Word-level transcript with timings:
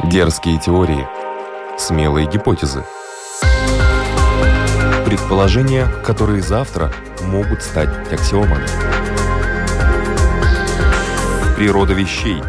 Дерзкие 0.00 0.58
теории. 0.58 1.06
Смелые 1.78 2.26
гипотезы. 2.26 2.82
Предположения, 5.04 5.86
которые 6.04 6.40
завтра 6.40 6.90
могут 7.26 7.62
стать 7.62 7.90
аксиомами. 8.10 8.66
Природа 11.56 11.92
вещей. 11.92 12.42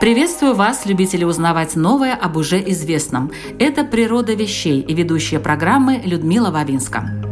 Приветствую 0.00 0.54
вас, 0.54 0.84
любители 0.84 1.22
узнавать 1.22 1.76
новое 1.76 2.14
об 2.14 2.36
уже 2.36 2.58
известном. 2.72 3.30
Это 3.60 3.84
«Природа 3.84 4.34
вещей» 4.34 4.80
и 4.80 4.92
ведущая 4.92 5.38
программы 5.38 6.02
Людмила 6.04 6.50
Вавинска. 6.50 7.23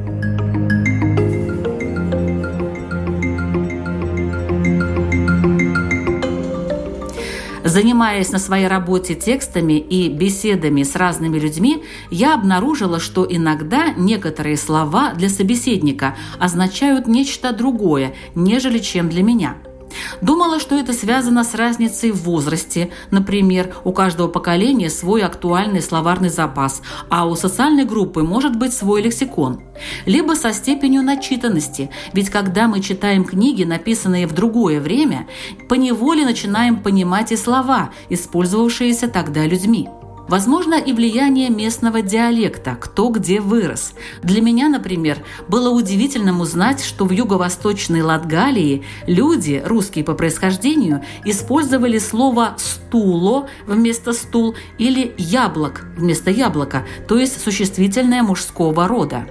Занимаясь 7.73 8.31
на 8.33 8.39
своей 8.39 8.67
работе 8.67 9.15
текстами 9.15 9.79
и 9.79 10.11
беседами 10.11 10.83
с 10.83 10.95
разными 10.95 11.39
людьми, 11.39 11.83
я 12.11 12.35
обнаружила, 12.35 13.01
что 13.01 13.27
иногда 13.27 13.95
некоторые 13.97 14.59
слова 14.59 15.15
для 15.15 15.31
собеседника 15.31 16.15
означают 16.39 17.07
нечто 17.07 17.51
другое, 17.55 18.15
нежели 18.35 18.79
чем 18.79 19.09
для 19.09 19.23
меня– 19.23 19.57
Думала, 20.21 20.61
что 20.61 20.79
это 20.79 20.93
связано 20.93 21.45
с 21.45 21.55
разницей 21.55 22.11
в 22.11 22.23
возрасте. 22.23 22.91
Например, 23.11 23.75
у 23.84 23.93
каждого 23.93 24.29
поколения 24.29 24.91
свой 24.91 25.23
актуальный 25.23 25.83
словарный 25.83 26.29
запас, 26.29 26.83
а 27.09 27.27
у 27.27 27.34
социальной 27.34 27.84
группы 27.84 28.23
может 28.23 28.56
быть 28.56 28.73
свой 28.73 29.03
лексикон. 29.03 29.62
Либо 30.06 30.34
со 30.34 30.53
степенью 30.53 31.03
начитанности, 31.03 31.91
ведь 32.12 32.30
когда 32.30 32.69
мы 32.69 32.80
читаем 32.80 33.25
книги, 33.25 33.65
написанные 33.65 34.27
в 34.27 34.33
другое 34.33 34.80
время, 34.80 35.27
поневоле 35.69 36.25
начинаем 36.25 36.83
понимать 36.83 37.33
и 37.33 37.37
слова, 37.37 37.91
использовавшиеся 38.08 39.08
тогда 39.08 39.47
людьми. 39.47 39.89
Возможно 40.33 40.77
и 40.77 40.94
влияние 40.94 41.50
местного 41.50 42.00
диалекта, 42.00 42.75
кто 42.80 43.11
где 43.11 43.38
вырос. 43.38 43.92
Для 44.22 44.41
меня, 44.41 44.70
например, 44.70 45.19
было 45.47 45.69
удивительным 45.69 46.41
узнать, 46.41 46.83
что 46.83 47.05
в 47.05 47.11
юго-восточной 47.11 48.00
Латгалии 48.00 48.83
люди, 49.06 49.62
русские 49.62 50.06
по 50.06 50.14
происхождению, 50.14 51.05
использовали 51.27 51.98
слово 51.98 52.56
«стуло» 52.56 53.47
вместо 53.66 54.14
«стул» 54.14 54.55
или 54.78 55.12
«яблок» 55.19 55.84
вместо 55.98 56.30
«яблока», 56.30 56.86
то 57.06 57.19
есть 57.19 57.39
существительное 57.39 58.22
мужского 58.22 58.89
рода. 58.89 59.27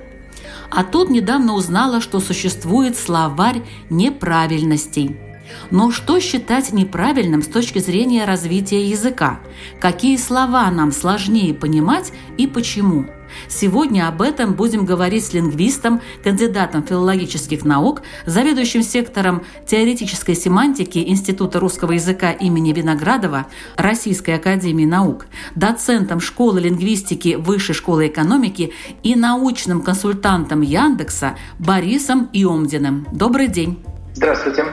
А 0.69 0.83
тут 0.83 1.09
недавно 1.09 1.55
узнала, 1.55 1.99
что 1.99 2.19
существует 2.19 2.95
словарь 2.95 3.63
неправильностей– 3.89 5.17
но 5.69 5.91
что 5.91 6.19
считать 6.19 6.73
неправильным 6.73 7.41
с 7.41 7.47
точки 7.47 7.80
зрения 7.80 8.25
развития 8.25 8.83
языка? 8.83 9.39
Какие 9.80 10.17
слова 10.17 10.69
нам 10.71 10.91
сложнее 10.91 11.53
понимать 11.53 12.11
и 12.38 12.47
почему? 12.47 13.05
Сегодня 13.47 14.08
об 14.08 14.21
этом 14.21 14.53
будем 14.53 14.85
говорить 14.85 15.25
с 15.25 15.33
лингвистом, 15.33 16.02
кандидатом 16.23 16.83
филологических 16.83 17.63
наук, 17.63 18.02
заведующим 18.25 18.83
сектором 18.83 19.43
теоретической 19.66 20.35
семантики 20.35 20.99
Института 20.99 21.59
русского 21.59 21.93
языка 21.93 22.31
имени 22.31 22.73
Виноградова 22.73 23.47
Российской 23.77 24.31
академии 24.31 24.86
наук, 24.86 25.27
доцентом 25.55 26.19
школы 26.19 26.61
лингвистики 26.61 27.36
Высшей 27.36 27.75
школы 27.75 28.08
экономики 28.08 28.73
и 29.03 29.15
научным 29.15 29.81
консультантом 29.81 30.61
Яндекса 30.61 31.36
Борисом 31.59 32.30
Иомдиным. 32.33 33.08
Добрый 33.11 33.47
день. 33.47 33.80
Здравствуйте. 34.13 34.65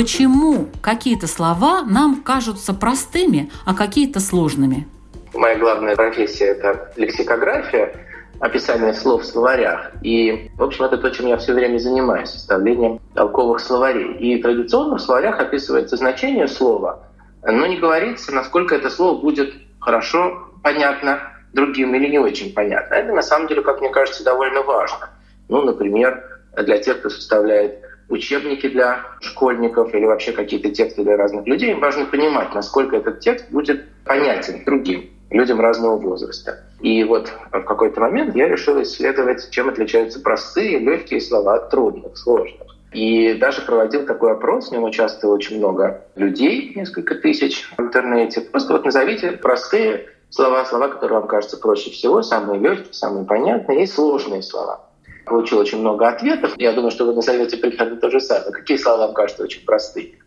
Почему 0.00 0.66
какие-то 0.80 1.26
слова 1.26 1.82
нам 1.82 2.22
кажутся 2.22 2.72
простыми, 2.72 3.50
а 3.66 3.74
какие-то 3.74 4.18
сложными? 4.18 4.88
Моя 5.34 5.58
главная 5.58 5.94
профессия– 5.94 6.46
это 6.46 6.90
лексикография, 6.96 7.92
описание 8.38 8.94
слов 8.94 9.24
в 9.24 9.26
словарях. 9.26 9.92
И, 10.00 10.50
в 10.56 10.62
общем, 10.62 10.86
это 10.86 10.96
то, 10.96 11.10
чем 11.10 11.26
я 11.26 11.36
все 11.36 11.52
время 11.52 11.76
занимаюсь, 11.76 12.30
составлением 12.30 12.98
толковых 13.12 13.60
словарей. 13.60 14.16
И 14.16 14.40
традиционно 14.40 14.96
в 14.96 15.02
словарях 15.02 15.38
описывается 15.38 15.98
значение 15.98 16.48
слова, 16.48 17.02
но 17.42 17.66
не 17.66 17.76
говорится, 17.76 18.32
насколько 18.32 18.74
это 18.74 18.88
слово 18.88 19.20
будет 19.20 19.52
хорошо 19.80 20.48
понятно 20.62 21.20
другим 21.52 21.94
или 21.94 22.08
не 22.08 22.18
очень 22.18 22.54
понятно. 22.54 22.94
Это, 22.94 23.12
на 23.12 23.22
самом 23.22 23.48
деле, 23.48 23.60
как 23.60 23.82
мне 23.82 23.90
кажется, 23.90 24.24
довольно 24.24 24.62
важно. 24.62 25.10
Ну, 25.50 25.60
например, 25.60 26.24
для 26.56 26.78
тех, 26.78 27.00
кто 27.00 27.10
составляет 27.10 27.84
учебники 28.10 28.68
для 28.68 29.06
школьников 29.20 29.94
или 29.94 30.04
вообще 30.04 30.32
какие-то 30.32 30.70
тексты 30.70 31.02
для 31.02 31.16
разных 31.16 31.46
людей, 31.46 31.74
важно 31.74 32.04
понимать, 32.04 32.54
насколько 32.54 32.96
этот 32.96 33.20
текст 33.20 33.50
будет 33.50 33.88
понятен 34.04 34.64
другим 34.64 35.10
людям 35.30 35.60
разного 35.60 35.96
возраста. 35.96 36.64
И 36.80 37.04
вот 37.04 37.32
в 37.52 37.62
какой-то 37.62 38.00
момент 38.00 38.34
я 38.34 38.48
решил 38.48 38.82
исследовать, 38.82 39.48
чем 39.50 39.68
отличаются 39.68 40.20
простые, 40.20 40.80
легкие 40.80 41.20
слова 41.20 41.54
от 41.54 41.70
трудных, 41.70 42.18
сложных. 42.18 42.76
И 42.92 43.34
даже 43.34 43.62
проводил 43.62 44.04
такой 44.04 44.32
опрос, 44.32 44.68
в 44.68 44.72
нем 44.72 44.82
участвовало 44.82 45.36
очень 45.36 45.58
много 45.58 46.02
людей, 46.16 46.72
несколько 46.74 47.14
тысяч 47.14 47.70
в 47.78 47.80
интернете. 47.80 48.40
Просто 48.40 48.72
вот 48.72 48.84
назовите 48.84 49.30
простые 49.32 50.06
слова, 50.30 50.64
слова, 50.64 50.88
которые 50.88 51.20
вам 51.20 51.28
кажутся 51.28 51.56
проще 51.56 51.90
всего, 51.90 52.22
самые 52.22 52.58
легкие, 52.60 52.92
самые 52.92 53.24
понятные, 53.24 53.84
и 53.84 53.86
сложные 53.86 54.42
слова 54.42 54.89
получил 55.24 55.58
очень 55.58 55.80
много 55.80 56.08
ответов. 56.08 56.54
Я 56.56 56.72
думаю, 56.72 56.90
что 56.90 57.06
вы 57.06 57.14
назовете 57.14 57.56
примерно 57.56 57.96
то 57.96 58.10
же 58.10 58.20
самое. 58.20 58.52
Какие 58.52 58.76
слова 58.76 59.06
вам 59.06 59.14
кажутся 59.14 59.42
очень 59.42 59.64
простые? 59.64 60.18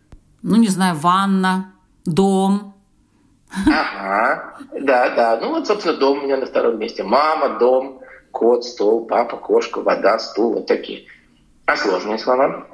Ну, 0.42 0.56
не 0.56 0.68
знаю, 0.68 0.96
ванна, 0.96 1.72
дом. 2.04 2.74
Ага, 3.66 4.56
да, 4.80 5.14
да. 5.14 5.38
Ну 5.40 5.50
вот, 5.50 5.66
собственно, 5.66 5.96
дом 5.96 6.18
у 6.18 6.22
меня 6.22 6.36
на 6.36 6.46
втором 6.46 6.78
месте. 6.78 7.02
Мама, 7.02 7.58
дом, 7.58 8.00
кот, 8.32 8.64
стол, 8.64 9.06
папа, 9.06 9.36
кошка, 9.36 9.80
вода, 9.80 10.18
стул, 10.18 10.54
вот 10.54 10.66
такие. 10.66 11.04
А 11.66 11.76
сложные 11.76 12.18
слова? 12.18 12.66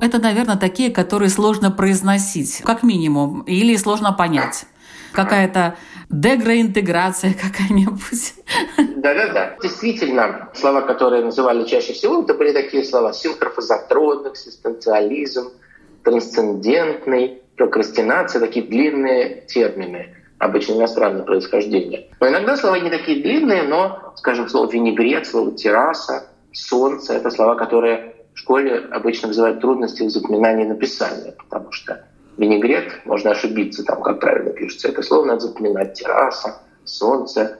Это, 0.00 0.18
наверное, 0.18 0.56
такие, 0.56 0.90
которые 0.90 1.28
сложно 1.28 1.70
произносить, 1.70 2.62
как 2.64 2.82
минимум, 2.82 3.42
или 3.42 3.76
сложно 3.76 4.12
понять. 4.12 4.66
Какая-то 5.14 5.76
дегроинтеграция 6.10 7.34
какая-нибудь. 7.34 8.34
Да-да-да. 8.96 9.56
Действительно, 9.62 10.50
слова, 10.54 10.82
которые 10.82 11.24
называли 11.24 11.64
чаще 11.64 11.92
всего, 11.92 12.22
это 12.22 12.34
были 12.34 12.52
такие 12.52 12.84
слова 12.84 13.12
синхрофазотронный, 13.12 14.30
экзистенциализм, 14.30 15.52
трансцендентный, 16.02 17.42
прокрастинация, 17.56 18.40
такие 18.40 18.66
длинные 18.66 19.42
термины, 19.46 20.16
обычно 20.38 20.74
иностранного 20.74 21.24
происхождения. 21.24 22.08
Но 22.20 22.28
иногда 22.28 22.56
слова 22.56 22.78
не 22.78 22.90
такие 22.90 23.22
длинные, 23.22 23.62
но, 23.62 24.12
скажем, 24.16 24.48
слово 24.48 24.70
«винегрет», 24.70 25.26
слово 25.26 25.52
«терраса», 25.52 26.26
«солнце»— 26.52 27.12
это 27.14 27.30
слова, 27.30 27.54
которые 27.54 28.14
в 28.34 28.38
школе 28.38 28.78
обычно 28.90 29.28
вызывают 29.28 29.60
трудности 29.60 30.02
в 30.02 30.10
запоминании 30.10 30.64
и 30.64 30.68
написании, 30.68 31.34
потому 31.38 31.70
что 31.70 32.04
Винегрет, 32.36 33.00
можно 33.04 33.30
ошибиться, 33.30 33.84
там, 33.84 34.02
как 34.02 34.20
правильно 34.20 34.50
пишется. 34.50 34.88
Это 34.88 35.02
слово 35.02 35.26
надо 35.26 35.40
запоминать. 35.40 35.94
Терраса, 35.94 36.62
солнце, 36.84 37.58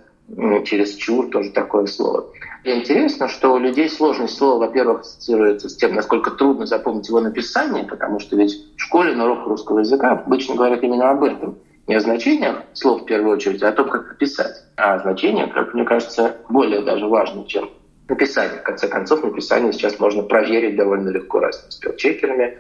через 0.65 0.95
чур 0.95 1.31
тоже 1.31 1.51
такое 1.51 1.87
слово. 1.87 2.27
И 2.65 2.71
интересно, 2.71 3.29
что 3.29 3.53
у 3.53 3.59
людей 3.59 3.91
сложность 3.91 4.37
слова, 4.37 4.67
во-первых, 4.67 5.01
ассоциируется 5.01 5.69
с 5.69 5.77
тем, 5.77 5.95
насколько 5.95 6.31
трудно 6.31 6.65
запомнить 6.67 7.09
его 7.09 7.21
написание, 7.21 7.85
потому 7.85 8.19
что 8.19 8.37
ведь 8.37 8.59
в 8.77 8.81
школе 8.81 9.15
на 9.15 9.25
урок 9.25 9.47
русского 9.47 9.81
языка 9.81 10.13
обычно 10.13 10.55
говорят 10.55 10.83
именно 10.83 11.11
об 11.11 11.23
этом. 11.25 11.59
Не 11.87 11.97
о 11.97 12.01
значениях 12.01 12.63
слов 12.73 13.03
в 13.03 13.05
первую 13.05 13.37
очередь, 13.37 13.63
а 13.63 13.69
о 13.69 13.73
том, 13.73 13.91
как 13.91 14.09
написать. 14.09 14.63
А 14.77 14.99
значение, 14.99 15.47
как 15.49 15.75
мне 15.75 15.85
кажется, 15.85 16.37
более 16.49 16.81
даже 16.81 17.07
важно, 17.07 17.45
чем 17.47 17.69
написание. 18.09 18.61
В 18.61 18.63
конце 18.63 18.89
концов, 18.89 19.23
написание 19.23 19.73
сейчас 19.73 19.99
можно 19.99 20.23
проверить 20.23 20.77
довольно 20.77 21.11
легко 21.11 21.41
разными 21.41 21.71
спелчекерами, 21.71 22.57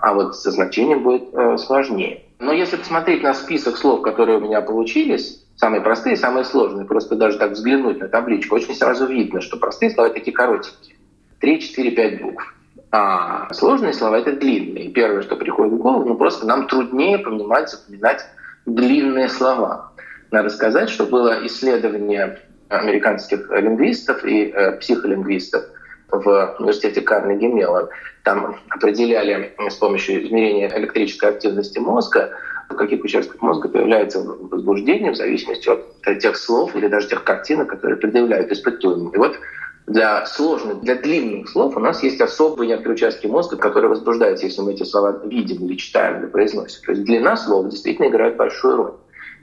а 0.00 0.14
вот 0.14 0.36
со 0.36 0.50
значением 0.50 1.02
будет 1.02 1.34
э, 1.34 1.58
сложнее. 1.58 2.22
Но 2.38 2.52
если 2.52 2.76
посмотреть 2.76 3.22
на 3.22 3.34
список 3.34 3.76
слов, 3.76 4.02
которые 4.02 4.38
у 4.38 4.40
меня 4.40 4.60
получились, 4.60 5.44
самые 5.56 5.80
простые, 5.80 6.16
самые 6.16 6.44
сложные, 6.44 6.86
просто 6.86 7.16
даже 7.16 7.38
так 7.38 7.52
взглянуть 7.52 8.00
на 8.00 8.08
табличку, 8.08 8.56
очень 8.56 8.74
сразу 8.74 9.06
видно, 9.06 9.40
что 9.40 9.56
простые 9.56 9.90
слова 9.90 10.10
такие 10.10 10.32
коротенькие. 10.32 10.96
3, 11.40 11.60
4, 11.60 11.90
5 11.90 12.22
букв. 12.22 12.54
А 12.90 13.52
сложные 13.52 13.92
слова— 13.92 14.18
это 14.18 14.32
длинные. 14.32 14.88
Первое, 14.90 15.22
что 15.22 15.36
приходит 15.36 15.74
в 15.74 15.78
голову, 15.78 16.08
ну 16.08 16.14
просто 16.14 16.46
нам 16.46 16.68
труднее 16.68 17.18
понимать, 17.18 17.68
запоминать 17.68 18.24
длинные 18.66 19.28
слова. 19.28 19.92
Надо 20.30 20.48
сказать, 20.48 20.88
что 20.88 21.04
было 21.04 21.44
исследование 21.46 22.38
американских 22.68 23.50
лингвистов 23.50 24.24
и 24.24 24.50
э, 24.50 24.72
психолингвистов— 24.78 25.64
в 26.10 26.56
университете 26.58 27.00
Карнеги 27.00 27.46
Меллон. 27.46 27.88
Там 28.24 28.56
определяли 28.68 29.54
с 29.58 29.74
помощью 29.74 30.26
измерения 30.26 30.70
электрической 30.76 31.30
активности 31.30 31.78
мозга 31.78 32.30
в 32.68 32.74
каких 32.74 33.02
участках 33.02 33.40
мозга 33.40 33.68
появляется 33.68 34.20
возбуждение 34.22 35.12
в 35.12 35.16
зависимости 35.16 35.68
от 35.68 36.18
тех 36.18 36.36
слов 36.36 36.76
или 36.76 36.88
даже 36.88 37.08
тех 37.08 37.24
картинок, 37.24 37.68
которые 37.68 37.96
предъявляют 37.96 38.52
испытуемым. 38.52 39.10
И 39.10 39.16
вот 39.16 39.38
для 39.86 40.26
сложных, 40.26 40.80
для 40.82 40.96
длинных 40.96 41.48
слов 41.48 41.76
у 41.76 41.80
нас 41.80 42.02
есть 42.02 42.20
особые 42.20 42.68
некоторые 42.68 42.96
участки 42.96 43.26
мозга, 43.26 43.56
которые 43.56 43.88
возбуждаются, 43.88 44.44
если 44.46 44.60
мы 44.60 44.72
эти 44.72 44.82
слова 44.82 45.22
видим 45.24 45.64
или 45.66 45.76
читаем 45.76 46.20
или 46.20 46.26
произносим. 46.26 46.84
То 46.84 46.92
есть 46.92 47.04
длина 47.04 47.36
слов 47.36 47.68
действительно 47.70 48.08
играет 48.08 48.36
большую 48.36 48.76
роль. 48.76 48.92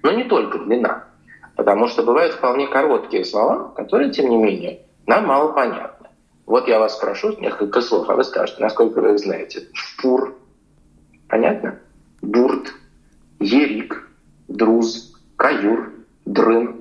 Но 0.03 0.11
не 0.11 0.25
только 0.25 0.59
длина. 0.59 1.05
Потому 1.55 1.87
что 1.87 2.03
бывают 2.03 2.33
вполне 2.33 2.67
короткие 2.67 3.25
слова, 3.25 3.73
которые, 3.75 4.11
тем 4.11 4.29
не 4.29 4.37
менее, 4.37 4.81
нам 5.07 5.25
мало 5.25 5.53
понятны. 5.53 5.94
Вот 6.45 6.67
я 6.67 6.79
вас 6.79 6.95
спрошу 6.95 7.35
несколько 7.39 7.81
слов, 7.81 8.09
а 8.09 8.15
вы 8.15 8.23
скажете, 8.23 8.61
насколько 8.61 9.01
вы 9.01 9.13
их 9.13 9.19
знаете. 9.19 9.67
Шпур. 9.73 10.35
Понятно? 11.27 11.79
Бурт. 12.21 12.73
Ерик. 13.39 14.07
Друз. 14.47 15.13
Каюр. 15.37 15.91
Дрын. 16.25 16.75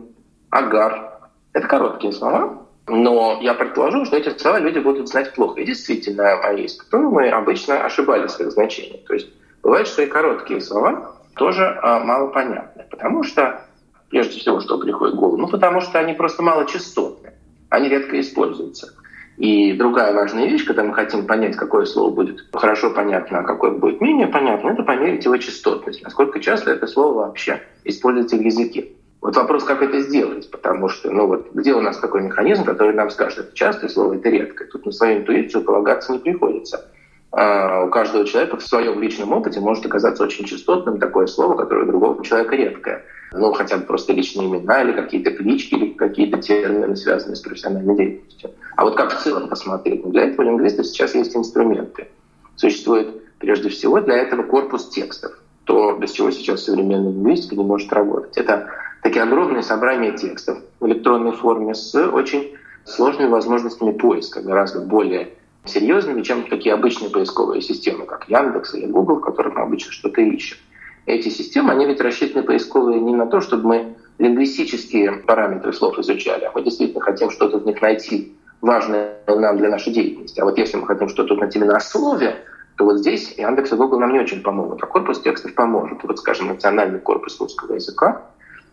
Агар. 0.50 1.14
Это 1.52 1.66
короткие 1.66 2.12
слова, 2.12 2.66
но 2.86 3.38
я 3.40 3.54
предположу, 3.54 4.04
что 4.04 4.16
эти 4.16 4.36
слова 4.38 4.58
люди 4.58 4.78
будут 4.80 5.08
знать 5.08 5.32
плохо. 5.34 5.60
И 5.60 5.64
действительно, 5.64 6.36
мои 6.42 6.66
испытуемые 6.66 7.32
обычно 7.32 7.84
ошибались 7.84 8.32
в 8.32 8.40
их 8.40 8.50
значении. 8.50 9.02
То 9.06 9.14
есть 9.14 9.28
бывает, 9.62 9.86
что 9.86 10.02
и 10.02 10.06
короткие 10.06 10.60
слова 10.60 11.16
тоже 11.36 11.78
а, 11.82 12.00
мало 12.00 12.28
понятны. 12.28 12.84
Потому 12.90 13.22
что, 13.22 13.64
прежде 14.10 14.38
всего, 14.38 14.60
что 14.60 14.78
приходит 14.78 15.14
в 15.14 15.18
голову? 15.18 15.36
Ну, 15.36 15.48
потому 15.48 15.80
что 15.80 15.98
они 15.98 16.12
просто 16.12 16.42
малочастотны. 16.42 17.32
Они 17.70 17.88
редко 17.88 18.20
используются. 18.20 18.92
И 19.36 19.72
другая 19.72 20.14
важная 20.14 20.46
вещь, 20.46 20.64
когда 20.64 20.84
мы 20.84 20.94
хотим 20.94 21.26
понять, 21.26 21.56
какое 21.56 21.86
слово 21.86 22.10
будет 22.10 22.44
хорошо 22.52 22.90
понятно, 22.90 23.40
а 23.40 23.42
какое 23.42 23.72
будет 23.72 24.00
менее 24.00 24.28
понятно, 24.28 24.70
это 24.70 24.82
померить 24.84 25.24
его 25.24 25.36
частотность. 25.38 26.02
Насколько 26.02 26.38
часто 26.40 26.70
это 26.70 26.86
слово 26.86 27.26
вообще 27.26 27.60
используется 27.84 28.36
в 28.36 28.40
языке. 28.40 28.92
Вот 29.20 29.36
вопрос, 29.36 29.64
как 29.64 29.82
это 29.82 30.00
сделать, 30.00 30.50
потому 30.50 30.88
что, 30.88 31.10
ну 31.10 31.26
вот, 31.26 31.52
где 31.54 31.72
у 31.72 31.80
нас 31.80 31.98
такой 31.98 32.22
механизм, 32.22 32.64
который 32.64 32.94
нам 32.94 33.10
скажет, 33.10 33.38
это 33.38 33.56
частое 33.56 33.88
слово, 33.88 34.16
это 34.16 34.28
редкое. 34.28 34.66
Тут 34.66 34.84
на 34.86 34.92
свою 34.92 35.20
интуицию 35.20 35.64
полагаться 35.64 36.12
не 36.12 36.18
приходится. 36.18 36.90
А 37.32 37.84
у 37.84 37.88
каждого 37.88 38.26
человека 38.26 38.58
в 38.58 38.62
своем 38.62 39.00
личном 39.00 39.32
опыте 39.32 39.58
может 39.60 39.84
оказаться 39.86 40.22
очень 40.22 40.44
частотным 40.44 41.00
такое 41.00 41.26
слово, 41.26 41.56
которое 41.56 41.84
у 41.84 41.88
другого 41.88 42.22
человека 42.22 42.54
редкое. 42.54 43.02
Ну, 43.36 43.52
хотя 43.52 43.78
бы 43.78 43.84
просто 43.84 44.12
личные 44.12 44.48
имена 44.48 44.82
или 44.82 44.92
какие-то 44.92 45.32
клички, 45.32 45.74
или 45.74 45.92
какие-то 45.92 46.40
термины, 46.40 46.96
связанные 46.96 47.34
с 47.34 47.40
профессиональной 47.40 47.96
деятельностью. 47.96 48.50
А 48.76 48.84
вот 48.84 48.96
как 48.96 49.12
в 49.12 49.22
целом 49.22 49.48
посмотреть? 49.48 50.04
Ну, 50.04 50.12
для 50.12 50.24
этого 50.24 50.42
лингвистов 50.42 50.86
сейчас 50.86 51.14
есть 51.16 51.34
инструменты. 51.34 52.08
Существует 52.54 53.08
прежде 53.38 53.70
всего 53.70 54.00
для 54.00 54.16
этого 54.18 54.42
корпус 54.44 54.88
текстов. 54.88 55.32
То, 55.64 55.96
без 55.96 56.12
чего 56.12 56.30
сейчас 56.30 56.64
современная 56.64 57.10
лингвистика 57.10 57.56
не 57.56 57.64
может 57.64 57.92
работать. 57.92 58.36
Это 58.36 58.68
такие 59.02 59.24
огромные 59.24 59.62
собрания 59.62 60.12
текстов 60.12 60.58
в 60.78 60.86
электронной 60.86 61.32
форме 61.32 61.74
с 61.74 61.94
очень 61.94 62.54
сложными 62.84 63.28
возможностями 63.30 63.92
поиска, 63.92 64.42
гораздо 64.42 64.80
более 64.80 65.30
серьезными, 65.64 66.22
чем 66.22 66.48
такие 66.48 66.74
обычные 66.74 67.10
поисковые 67.10 67.62
системы, 67.62 68.04
как 68.04 68.28
Яндекс 68.28 68.74
или 68.74 68.86
Google, 68.86 69.16
в 69.16 69.20
которых 69.22 69.54
мы 69.54 69.62
обычно 69.62 69.90
что-то 69.90 70.20
ищем. 70.20 70.58
Эти 71.06 71.28
системы, 71.28 71.72
они 71.72 71.86
ведь 71.86 72.00
рассчитаны 72.00 72.42
поисковые 72.42 73.00
не 73.00 73.14
на 73.14 73.26
то, 73.26 73.40
чтобы 73.40 73.66
мы 73.66 73.94
лингвистические 74.18 75.12
параметры 75.26 75.72
слов 75.72 75.98
изучали, 75.98 76.44
а 76.44 76.52
мы 76.54 76.62
действительно 76.62 77.00
хотим 77.00 77.30
что-то 77.30 77.58
в 77.58 77.66
них 77.66 77.82
найти, 77.82 78.34
важное 78.60 79.18
нам 79.26 79.58
для 79.58 79.68
нашей 79.68 79.92
деятельности. 79.92 80.40
А 80.40 80.44
вот 80.44 80.56
если 80.56 80.78
мы 80.78 80.86
хотим 80.86 81.08
что-то 81.08 81.34
найти 81.34 81.58
именно 81.58 81.76
о 81.76 81.80
слове, 81.80 82.36
то 82.76 82.84
вот 82.84 82.98
здесь 82.98 83.34
Яндекс 83.36 83.72
и 83.72 83.76
Google 83.76 84.00
нам 84.00 84.12
не 84.12 84.20
очень 84.20 84.42
помогут, 84.42 84.82
а 84.82 84.86
корпус 84.86 85.20
текстов 85.20 85.54
поможет. 85.54 86.02
Вот, 86.02 86.18
скажем, 86.18 86.48
национальный 86.48 86.98
корпус 86.98 87.38
русского 87.38 87.74
языка 87.74 88.22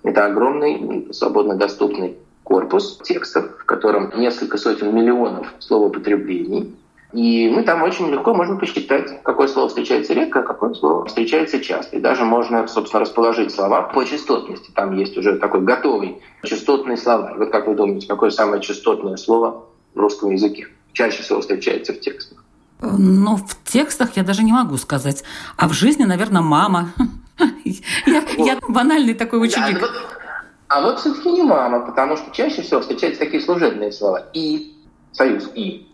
это 0.03 0.25
огромный, 0.25 1.07
свободно 1.11 1.55
доступный 1.55 2.17
корпус 2.43 2.99
текстов, 3.03 3.45
в 3.59 3.65
котором 3.65 4.11
несколько 4.17 4.57
сотен 4.57 4.95
миллионов 4.95 5.53
словоупотреблений. 5.59 6.75
И 7.13 7.49
мы 7.49 7.63
там 7.63 7.83
очень 7.83 8.09
легко 8.09 8.33
можем 8.33 8.57
посчитать, 8.57 9.21
какое 9.23 9.47
слово 9.47 9.67
встречается 9.67 10.13
редко, 10.13 10.39
а 10.39 10.43
какое 10.43 10.73
слово 10.73 11.05
встречается 11.05 11.59
часто. 11.59 11.97
И 11.97 11.99
даже 11.99 12.23
можно, 12.23 12.67
собственно, 12.67 13.01
расположить 13.01 13.53
слова 13.53 13.81
по 13.81 14.05
частотности. 14.05 14.71
Там 14.71 14.97
есть 14.97 15.17
уже 15.17 15.37
такой 15.37 15.61
готовый 15.61 16.21
частотный 16.43 16.97
словарь. 16.97 17.37
Вот 17.37 17.51
как 17.51 17.67
вы 17.67 17.75
думаете, 17.75 18.07
какое 18.07 18.29
самое 18.29 18.61
частотное 18.61 19.17
слово 19.17 19.65
в 19.93 19.99
русском 19.99 20.31
языке 20.31 20.67
чаще 20.93 21.21
всего 21.21 21.41
встречается 21.41 21.93
в 21.93 21.99
текстах? 21.99 22.43
Но 22.81 23.35
в 23.35 23.63
текстах 23.63 24.15
я 24.15 24.23
даже 24.23 24.43
не 24.43 24.53
могу 24.53 24.77
сказать. 24.77 25.23
А 25.57 25.67
в 25.67 25.73
жизни, 25.73 26.03
наверное, 26.03 26.41
мама. 26.41 26.93
Я, 28.05 28.21
вот. 28.37 28.45
я 28.45 28.59
банальный 28.67 29.15
такой 29.15 29.43
ученик. 29.43 29.79
Да, 29.79 29.87
а 30.67 30.81
вот 30.81 30.99
все-таки 30.99 31.31
не 31.31 31.41
мама, 31.41 31.81
потому 31.81 32.15
что 32.15 32.31
чаще 32.31 32.61
всего 32.61 32.81
встречаются 32.81 33.19
такие 33.19 33.41
служебные 33.41 33.91
слова. 33.91 34.27
И, 34.33 34.75
союз 35.11 35.49
и, 35.55 35.87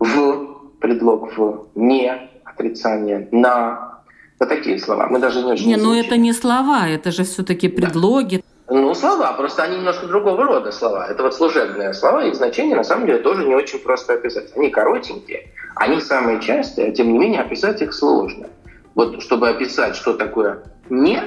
в, 0.00 0.56
предлог 0.80 1.36
в, 1.36 1.68
не, 1.76 2.12
отрицание, 2.44 3.28
на. 3.30 4.00
Вот 4.40 4.48
такие 4.48 4.78
слова. 4.80 5.06
Мы 5.08 5.18
даже 5.18 5.42
не 5.42 5.52
очень 5.52 5.68
Не, 5.68 5.76
ну 5.76 5.94
это 5.94 6.16
не 6.16 6.32
слова, 6.32 6.88
это 6.88 7.12
же 7.12 7.24
все-таки 7.24 7.68
предлоги. 7.68 8.36
Да. 8.36 8.42
Ну, 8.72 8.94
слова, 8.94 9.32
просто 9.32 9.64
они 9.64 9.76
немножко 9.76 10.06
другого 10.06 10.44
рода 10.44 10.72
слова. 10.72 11.06
Это 11.08 11.24
вот 11.24 11.34
служебные 11.34 11.92
слова, 11.92 12.24
их 12.24 12.36
значение 12.36 12.76
на 12.76 12.84
самом 12.84 13.06
деле 13.06 13.18
тоже 13.18 13.44
не 13.44 13.54
очень 13.54 13.80
просто 13.80 14.14
описать. 14.14 14.56
Они 14.56 14.70
коротенькие, 14.70 15.48
они 15.74 16.00
самые 16.00 16.40
частые, 16.40 16.88
а 16.88 16.92
тем 16.92 17.12
не 17.12 17.18
менее 17.18 17.40
описать 17.40 17.82
их 17.82 17.92
сложно. 17.92 18.46
Вот 18.94 19.22
чтобы 19.22 19.48
описать, 19.48 19.96
что 19.96 20.14
такое 20.14 20.62
«не», 20.88 21.20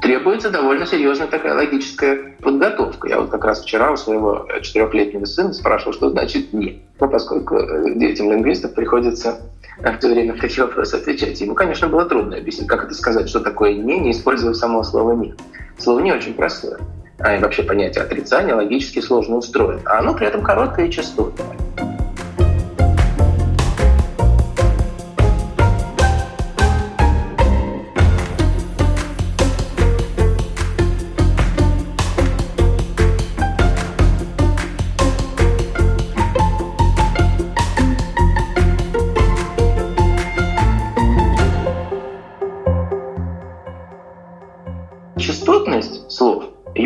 требуется 0.00 0.50
довольно 0.50 0.86
серьезная 0.86 1.26
такая 1.26 1.54
логическая 1.54 2.34
подготовка. 2.40 3.08
Я 3.08 3.20
вот 3.20 3.30
как 3.30 3.44
раз 3.44 3.62
вчера 3.62 3.92
у 3.92 3.96
своего 3.96 4.46
четырехлетнего 4.60 5.24
сына 5.24 5.52
спрашивал, 5.52 5.92
что 5.92 6.10
значит 6.10 6.52
«не». 6.52 6.82
Ну, 7.00 7.08
поскольку 7.08 7.56
э, 7.56 7.94
детям 7.94 8.30
лингвистов 8.30 8.74
приходится 8.74 9.40
в 9.78 9.98
то 9.98 10.08
время 10.08 10.34
на 10.34 10.40
такие 10.40 10.64
вопросы 10.64 10.96
отвечать. 10.96 11.40
Ему, 11.40 11.54
конечно, 11.54 11.88
было 11.88 12.04
трудно 12.04 12.36
объяснить, 12.36 12.68
как 12.68 12.84
это 12.84 12.94
сказать, 12.94 13.28
что 13.28 13.40
такое 13.40 13.74
«не», 13.74 13.98
не 13.98 14.12
используя 14.12 14.52
само 14.52 14.82
слово 14.82 15.12
«не». 15.12 15.34
Слово 15.78 16.00
«не» 16.00 16.12
очень 16.12 16.34
простое. 16.34 16.78
А 17.18 17.36
и 17.36 17.40
вообще 17.40 17.62
понятие 17.62 18.04
отрицания 18.04 18.54
логически 18.54 19.00
сложно 19.00 19.36
устроено. 19.36 19.82
А 19.86 19.98
оно 19.98 20.14
при 20.14 20.26
этом 20.26 20.42
короткое 20.42 20.86
и 20.86 20.90
частотное. 20.90 22.03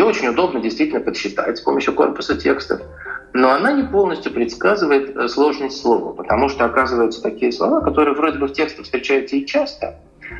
Очень 0.02 0.28
удобно 0.28 0.60
действительно 0.60 1.00
подсчитать 1.00 1.58
с 1.58 1.60
помощью 1.60 1.94
корпуса 1.94 2.36
текстов, 2.36 2.80
но 3.32 3.50
она 3.50 3.72
не 3.72 3.84
полностью 3.84 4.32
предсказывает 4.32 5.16
э, 5.16 5.28
сложность 5.28 5.80
слова, 5.80 6.12
потому 6.12 6.48
что 6.48 6.64
оказываются 6.64 7.22
такие 7.22 7.52
слова, 7.52 7.80
которые 7.80 8.14
вроде 8.14 8.38
бы 8.38 8.48
в 8.48 8.52
текстах 8.52 8.84
встречаются 8.84 9.36
и 9.36 9.46
часто, 9.46 9.96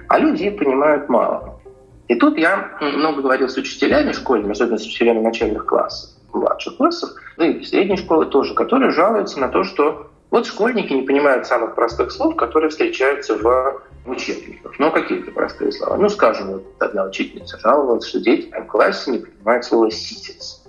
а 0.08 0.18
люди 0.18 0.44
их 0.44 0.58
понимают 0.58 1.08
мало. 1.08 1.60
И 2.08 2.14
тут 2.14 2.38
я 2.38 2.70
много 2.80 3.22
говорил 3.22 3.48
с 3.48 3.56
учителями 3.56 4.12
школьными, 4.12 4.52
особенно 4.52 4.78
с 4.78 4.86
учителями 4.86 5.20
начальных 5.20 5.66
классов, 5.66 6.10
младших 6.32 6.76
классов, 6.76 7.10
да 7.36 7.46
и 7.46 7.62
средней 7.62 7.96
школы 7.96 8.26
тоже, 8.26 8.54
которые 8.54 8.90
жалуются 8.90 9.38
на 9.40 9.48
то, 9.48 9.64
что 9.64 10.10
вот 10.30 10.46
школьники 10.46 10.92
не 10.92 11.02
понимают 11.02 11.46
самых 11.46 11.74
простых 11.74 12.10
слов, 12.10 12.36
которые 12.36 12.70
встречаются 12.70 13.36
в 13.36 13.82
учебниках. 14.10 14.78
Ну, 14.78 14.90
какие-то 14.90 15.30
простые 15.30 15.72
слова. 15.72 15.96
Ну, 15.96 16.08
скажем, 16.08 16.48
вот 16.48 16.74
одна 16.78 17.04
учительница 17.04 17.58
жаловалась, 17.58 18.06
что 18.06 18.20
дети 18.20 18.50
в 18.50 18.66
классе 18.66 19.10
не 19.12 19.18
понимают 19.18 19.64
слово 19.64 19.90
«ситец». 19.90 20.64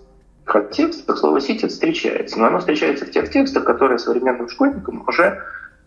В 0.46 0.69
текстах 0.72 1.17
слово 1.17 1.41
«ситец» 1.41 1.74
встречается, 1.74 2.39
но 2.39 2.48
оно 2.48 2.60
встречается 2.60 3.05
в 3.05 3.12
тех 3.12 3.29
текстах, 3.29 3.65
которые 3.65 4.00
современным 4.00 4.50
школьникам 4.50 5.03
уже 5.08 5.43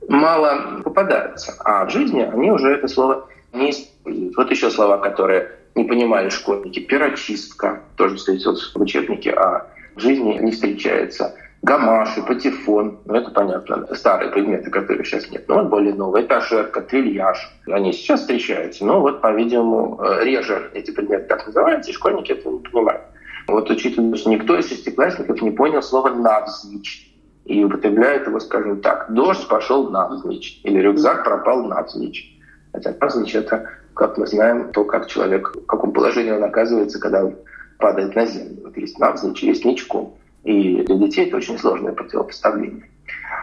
мало 0.09 0.81
попадаются. 0.85 1.55
А 1.61 1.85
в 1.85 1.91
жизни 1.91 2.21
они 2.21 2.51
уже 2.51 2.73
это 2.75 2.89
слово 2.89 3.29
не 3.53 3.71
используют. 3.71 4.37
Вот 4.37 4.51
еще 4.51 4.71
слова, 4.71 4.99
которые 4.99 5.51
не 5.75 5.85
понимали 5.85 6.29
школьники. 6.29 6.81
Пирочистка 6.81 7.83
тоже 7.97 8.17
встретилась 8.17 8.73
в 8.73 8.81
учебнике, 8.81 9.31
а 9.33 9.67
в 9.95 10.01
жизни 10.01 10.39
не 10.39 10.53
встречается 10.53 11.35
гамаши, 11.63 12.23
патефон, 12.23 13.01
ну 13.05 13.15
это 13.15 13.31
понятно, 13.31 13.87
старые 13.95 14.31
предметы, 14.31 14.71
которых 14.71 15.07
сейчас 15.07 15.31
нет. 15.31 15.49
Но 15.49 15.57
вот 15.57 15.69
более 15.69 15.95
новые, 15.95 16.27
этажерка, 16.27 16.81
трильяж, 16.81 17.51
они 17.67 17.93
сейчас 17.93 18.21
встречаются, 18.21 18.85
но 18.85 19.01
вот, 19.01 19.21
по-видимому, 19.21 20.01
э, 20.03 20.25
реже 20.25 20.71
эти 20.75 20.91
предметы 20.91 21.25
так 21.25 21.47
называются, 21.47 21.91
и 21.91 21.95
школьники 21.95 22.33
это 22.33 22.49
не 22.49 22.59
понимают. 22.59 23.03
Вот 23.49 23.71
учитывая, 23.71 24.17
что 24.17 24.31
никто 24.31 24.59
из 24.59 24.69
шестиклассников 24.69 25.41
не 25.43 25.51
понял 25.51 25.83
слово 25.83 26.11
«навзничь», 26.11 27.09
и 27.45 27.65
употребляет 27.65 28.29
его, 28.29 28.39
скажем 28.39 28.81
так, 28.81 29.13
«дождь 29.13 29.49
пошел 29.49 29.91
навзничь» 29.91 30.61
или 30.63 30.79
«рюкзак 30.79 31.25
пропал 31.25 31.65
навзничь». 31.65 32.39
Хотя 32.73 32.95
навзничь— 33.01 33.35
это 33.35 33.69
как 33.95 34.17
мы 34.17 34.27
знаем, 34.27 34.73
то, 34.73 34.85
как 34.85 35.07
человек, 35.07 35.55
в 35.55 35.67
каком 35.67 35.93
положении 35.93 36.31
он 36.31 36.45
оказывается, 36.45 36.99
когда 36.99 37.31
падает 37.79 38.15
на 38.15 38.27
землю. 38.27 38.63
Вот 38.65 38.77
есть 38.77 38.99
навзничь, 38.99 39.43
есть 39.43 39.65
ничком. 39.65 40.17
И 40.45 40.83
для 40.83 40.97
детей 40.97 41.27
это 41.27 41.37
очень 41.37 41.59
сложное 41.59 41.93
противопоставление. 41.93 42.89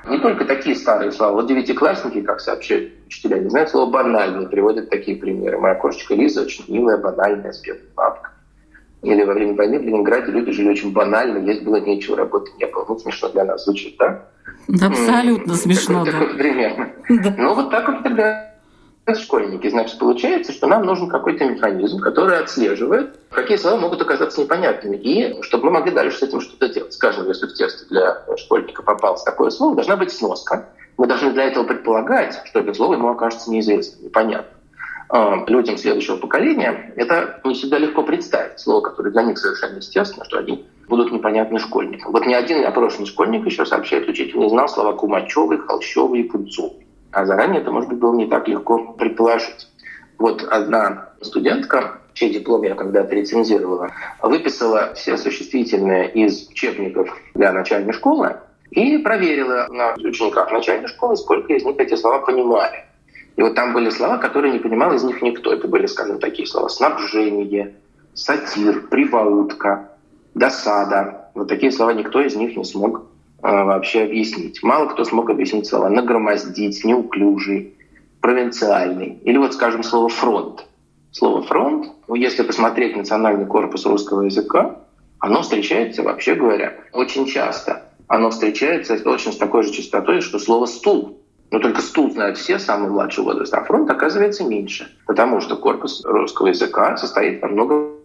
Не 0.08 0.20
только 0.20 0.46
такие 0.46 0.76
старые 0.76 1.12
слова. 1.12 1.34
Вот 1.34 1.48
девятиклассники, 1.48 2.22
как 2.22 2.40
сообщают 2.40 2.94
учителя, 3.08 3.40
не 3.40 3.50
знают 3.50 3.70
слово 3.70 3.90
«банальный», 3.90 4.48
приводят 4.48 4.90
такие 4.90 5.18
примеры. 5.18 5.60
Моя 5.60 5.76
кошечка 5.76 6.16
Лиза 6.16 6.42
очень 6.44 6.66
милая, 6.68 6.98
банальная, 6.98 7.52
с 7.52 7.62
бедной 7.62 7.90
бабкой. 7.96 8.32
Или 9.02 9.24
во 9.24 9.34
время 9.34 9.56
войны 9.56 9.80
в 9.80 9.84
Ленинграде 9.84 10.32
люди 10.32 10.52
жили 10.52 10.70
очень 10.70 10.92
банально, 10.92 11.38
есть 11.50 11.64
было 11.64 11.78
нечего, 11.78 12.18
работы 12.18 12.52
не 12.60 12.66
было. 12.66 12.86
Ну, 12.88 12.98
смешно 12.98 13.30
для 13.30 13.46
нас 13.46 13.64
звучит, 13.64 13.96
да? 13.98 14.26
Абсолютно 14.68 15.54
смешно, 15.56 16.06
да. 16.06 16.12
Примерно. 16.12 16.90
Ну, 17.38 17.56
вот 17.56 17.72
так 17.72 17.88
вот 17.88 18.04
тогда 18.04 18.49
школьники. 19.18 19.70
Значит, 19.70 19.98
получается, 19.98 20.52
что 20.52 20.68
нам 20.68 20.86
нужен 20.86 21.08
какой-то 21.10 21.46
механизм, 21.46 22.00
который 22.00 22.40
отслеживает, 22.40 23.20
какие 23.30 23.58
слова 23.58 23.78
могут 23.78 24.02
оказаться 24.02 24.42
непонятными, 24.42 24.98
и 24.98 25.42
чтобы 25.42 25.66
мы 25.66 25.72
могли 25.72 25.92
дальше 25.92 26.18
с 26.18 26.24
этим 26.24 26.42
что-то 26.42 26.70
делать. 26.70 26.94
Скажем, 26.94 27.28
если 27.28 27.48
в 27.48 27.54
тесте 27.54 27.86
для 27.90 28.22
школьника 28.38 28.84
попалось 28.84 29.24
такое 29.24 29.50
слово, 29.50 29.76
должна 29.76 29.96
быть 29.96 30.12
сноска. 30.12 30.70
Мы 30.98 31.08
должны 31.08 31.32
для 31.32 31.46
этого 31.46 31.64
предполагать, 31.64 32.40
что 32.46 32.60
это 32.60 32.74
слово 32.74 32.96
ему 32.96 33.10
окажется 33.10 33.50
неизвестным, 33.50 34.06
непонятным. 34.06 34.60
А, 35.10 35.44
людям 35.48 35.78
следующего 35.78 36.18
поколения 36.18 36.94
это 36.96 37.42
не 37.44 37.56
всегда 37.56 37.80
легко 37.80 38.04
представить. 38.04 38.60
Слово, 38.60 38.82
которое 38.82 39.10
для 39.10 39.24
них 39.24 39.40
совершенно 39.40 39.78
естественно, 39.78 40.24
что 40.26 40.38
они 40.38 40.68
будут 40.88 41.12
непонятны 41.12 41.60
школьникам. 41.60 42.12
Вот 42.12 42.26
ни 42.26 42.34
один 42.34 42.66
опрошенный 42.66 43.08
школьник 43.08 43.46
еще 43.46 43.66
сообщает 43.66 44.08
учитель, 44.08 44.38
не 44.38 44.50
знал 44.50 44.68
слова 44.68 44.94
«кумачевый», 44.94 45.58
«холщовый» 45.60 46.22
и 46.22 46.24
«пунцовый». 46.24 46.86
А 47.12 47.26
заранее 47.26 47.62
это, 47.62 47.72
может 47.72 47.90
быть, 47.90 48.00
было 48.00 48.16
не 48.16 48.28
так 48.28 48.48
легко 48.48 48.94
предположить. 48.94 49.68
Вот 50.18 50.44
одна 50.44 51.10
студентка, 51.22 52.02
чей 52.14 52.34
диплом 52.34 52.64
я 52.64 52.76
когда-то 52.76 53.16
рецензировала, 53.16 53.90
выписала 54.22 54.94
все 54.94 55.18
существительные 55.18 56.12
из 56.12 56.48
учебников 56.50 57.10
для 57.34 57.52
начальной 57.52 57.94
школы 57.94 58.38
и 58.72 58.98
проверила 59.00 59.68
на 59.70 59.94
учениках 59.94 60.52
начальной 60.52 60.88
школы, 60.88 61.16
сколько 61.16 61.54
из 61.54 61.64
них 61.64 61.80
эти 61.80 61.96
слова 61.96 62.20
понимали. 62.20 62.86
И 63.36 63.42
вот 63.42 63.56
там 63.56 63.74
были 63.74 63.90
слова, 63.90 64.18
которые 64.18 64.52
не 64.52 64.60
понимал 64.60 64.94
из 64.94 65.04
них 65.04 65.22
никто. 65.22 65.54
Это 65.54 65.68
были, 65.68 65.86
скажем, 65.86 66.20
такие 66.20 66.48
слова 66.48 66.68
«снабжение», 66.68 67.76
«сатир», 68.14 68.88
«прибаутка», 68.88 69.90
«досада». 70.36 71.32
Вот 71.34 71.48
такие 71.48 71.72
слова 71.72 71.92
никто 71.92 72.20
из 72.20 72.36
них 72.36 72.58
не 72.58 72.66
смог 72.66 73.09
вообще 73.42 74.04
объяснить. 74.04 74.62
Мало 74.64 74.88
кто 74.88 75.04
смог 75.04 75.30
объяснить 75.30 75.68
слова 75.68 75.90
«нагромоздить», 75.90 76.84
«неуклюжий», 76.84 77.74
«провинциальный». 78.22 79.20
Или 79.24 79.38
вот, 79.38 79.54
скажем, 79.54 79.84
слово 79.84 80.10
«фронт». 80.10 80.66
Слово 81.12 81.42
«фронт», 81.44 81.88
ну, 82.08 82.16
если 82.16 82.44
посмотреть 82.44 82.96
национальный 82.96 83.46
корпус 83.46 83.86
русского 83.86 84.24
языка, 84.24 84.78
оно 85.20 85.42
встречается, 85.42 86.04
вообще 86.04 86.36
говоря, 86.36 86.74
очень 86.94 87.26
часто. 87.26 87.84
Оно 88.08 88.30
встречается 88.30 89.00
очень 89.06 89.34
с 89.34 89.38
такой 89.38 89.64
же 89.64 89.72
частотой, 89.72 90.22
что 90.22 90.40
слово 90.40 90.66
«стул». 90.66 91.20
Но 91.52 91.60
только 91.60 91.82
стул 91.82 92.12
знают 92.12 92.38
все, 92.38 92.60
самый 92.60 92.92
младший 92.92 93.24
возраст, 93.24 93.54
а 93.54 93.64
фронт 93.64 93.90
оказывается 93.90 94.44
меньше, 94.44 94.96
потому 95.08 95.42
что 95.42 95.56
корпус 95.56 96.06
русского 96.06 96.48
языка 96.48 96.96
состоит 96.96 97.42
во 97.42 97.48
многом 97.48 97.96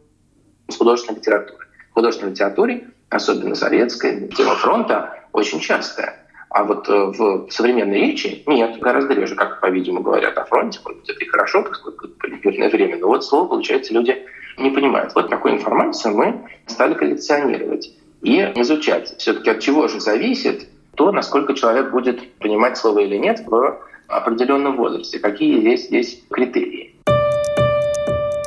из 0.67 0.77
художественной 0.77 1.19
литературы. 1.19 1.67
В 1.91 1.95
художественной 1.95 2.33
литературе, 2.33 2.89
особенно 3.11 3.55
советской, 3.55 4.29
тема 4.29 4.55
фронта 4.55 5.24
очень 5.35 5.61
частая. 5.61 6.15
А 6.49 6.63
вот 6.63 6.89
э, 6.89 6.93
в 6.93 7.51
современной 7.51 7.99
речи 7.99 8.45
нет, 8.47 8.79
гораздо 8.79 9.15
реже, 9.15 9.35
как, 9.35 9.61
по-видимому, 9.61 10.05
говорят 10.05 10.39
о 10.39 10.45
фронте. 10.45 10.79
Может 10.85 11.01
быть, 11.01 11.11
это 11.11 11.25
и 11.25 11.27
хорошо, 11.27 11.65
поскольку 11.65 12.07
мирное 12.23 12.71
время. 12.71 12.99
Но 12.99 13.09
вот 13.09 13.25
слово, 13.25 13.49
получается, 13.49 13.93
люди 13.93 14.17
не 14.57 14.71
понимают. 14.71 15.13
Вот 15.17 15.29
такую 15.29 15.55
информацию 15.55 16.17
мы 16.17 16.49
стали 16.67 16.95
коллекционировать 16.95 17.93
и 18.23 18.39
изучать. 18.55 19.17
Все-таки 19.19 19.51
от 19.51 19.59
чего 19.59 19.89
же 19.89 19.99
зависит 19.99 20.69
то, 20.95 21.11
насколько 21.11 21.55
человек 21.55 21.91
будет 21.91 22.35
понимать 22.39 22.79
слово 22.79 23.01
или 23.01 23.17
нет 23.17 23.43
в 23.45 23.81
определенном 24.07 24.77
возрасте. 24.77 25.19
Какие 25.19 25.69
есть 25.69 25.87
здесь 25.87 26.23
критерии. 26.31 26.95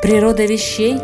Природа 0.01 0.45
вещей 0.45 0.95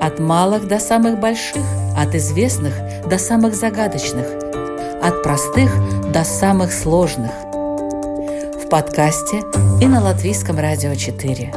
от 0.00 0.18
малых 0.18 0.66
до 0.66 0.80
самых 0.80 1.20
больших, 1.20 1.62
от 1.96 2.16
известных 2.16 2.74
до 3.08 3.18
самых 3.18 3.54
загадочных– 3.54 4.26
от 5.04 5.22
простых 5.22 5.70
до 6.14 6.24
самых 6.24 6.72
сложных. 6.72 7.30
В 7.30 8.68
подкасте 8.70 9.42
и 9.78 9.86
на 9.86 10.02
Латвийском 10.02 10.58
радио 10.58 10.94
4. 10.94 11.52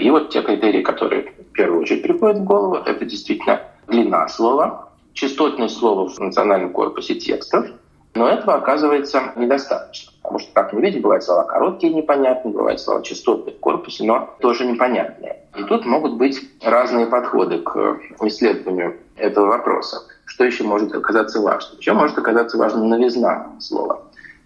И 0.00 0.10
вот 0.10 0.30
те 0.30 0.40
критерии, 0.40 0.80
которые 0.80 1.24
в 1.24 1.52
первую 1.52 1.82
очередь 1.82 2.02
приходят 2.02 2.38
в 2.38 2.44
голову, 2.44 2.76
это 2.76 3.04
действительно 3.04 3.60
длина 3.86 4.26
слова, 4.28 4.88
частотность 5.12 5.76
слова 5.76 6.08
в 6.08 6.18
национальном 6.18 6.72
корпусе 6.72 7.16
текстов, 7.16 7.66
но 8.14 8.26
этого 8.26 8.54
оказывается 8.54 9.34
недостаточно. 9.36 10.12
Потому 10.22 10.38
что, 10.38 10.54
как 10.54 10.72
мы 10.72 10.80
видим, 10.80 11.02
бывают 11.02 11.22
слова 11.22 11.44
короткие 11.44 11.92
непонятные, 11.92 12.54
бывают 12.54 12.80
слова 12.80 13.02
частотные 13.02 13.54
в 13.54 13.60
корпусе, 13.60 14.04
но 14.04 14.30
тоже 14.40 14.64
непонятные. 14.64 15.36
И 15.54 15.64
тут 15.64 15.84
могут 15.84 16.14
быть 16.14 16.40
разные 16.62 17.04
подходы 17.04 17.58
к 17.58 18.00
исследованию 18.22 18.96
этого 19.16 19.48
вопроса. 19.48 20.00
Что 20.32 20.44
еще 20.44 20.64
может 20.64 20.94
оказаться 20.94 21.42
важным? 21.42 21.78
Еще 21.78 21.92
может 21.92 22.16
оказаться 22.16 22.56
важным 22.56 22.88
новизна 22.88 23.52
слова. 23.60 24.00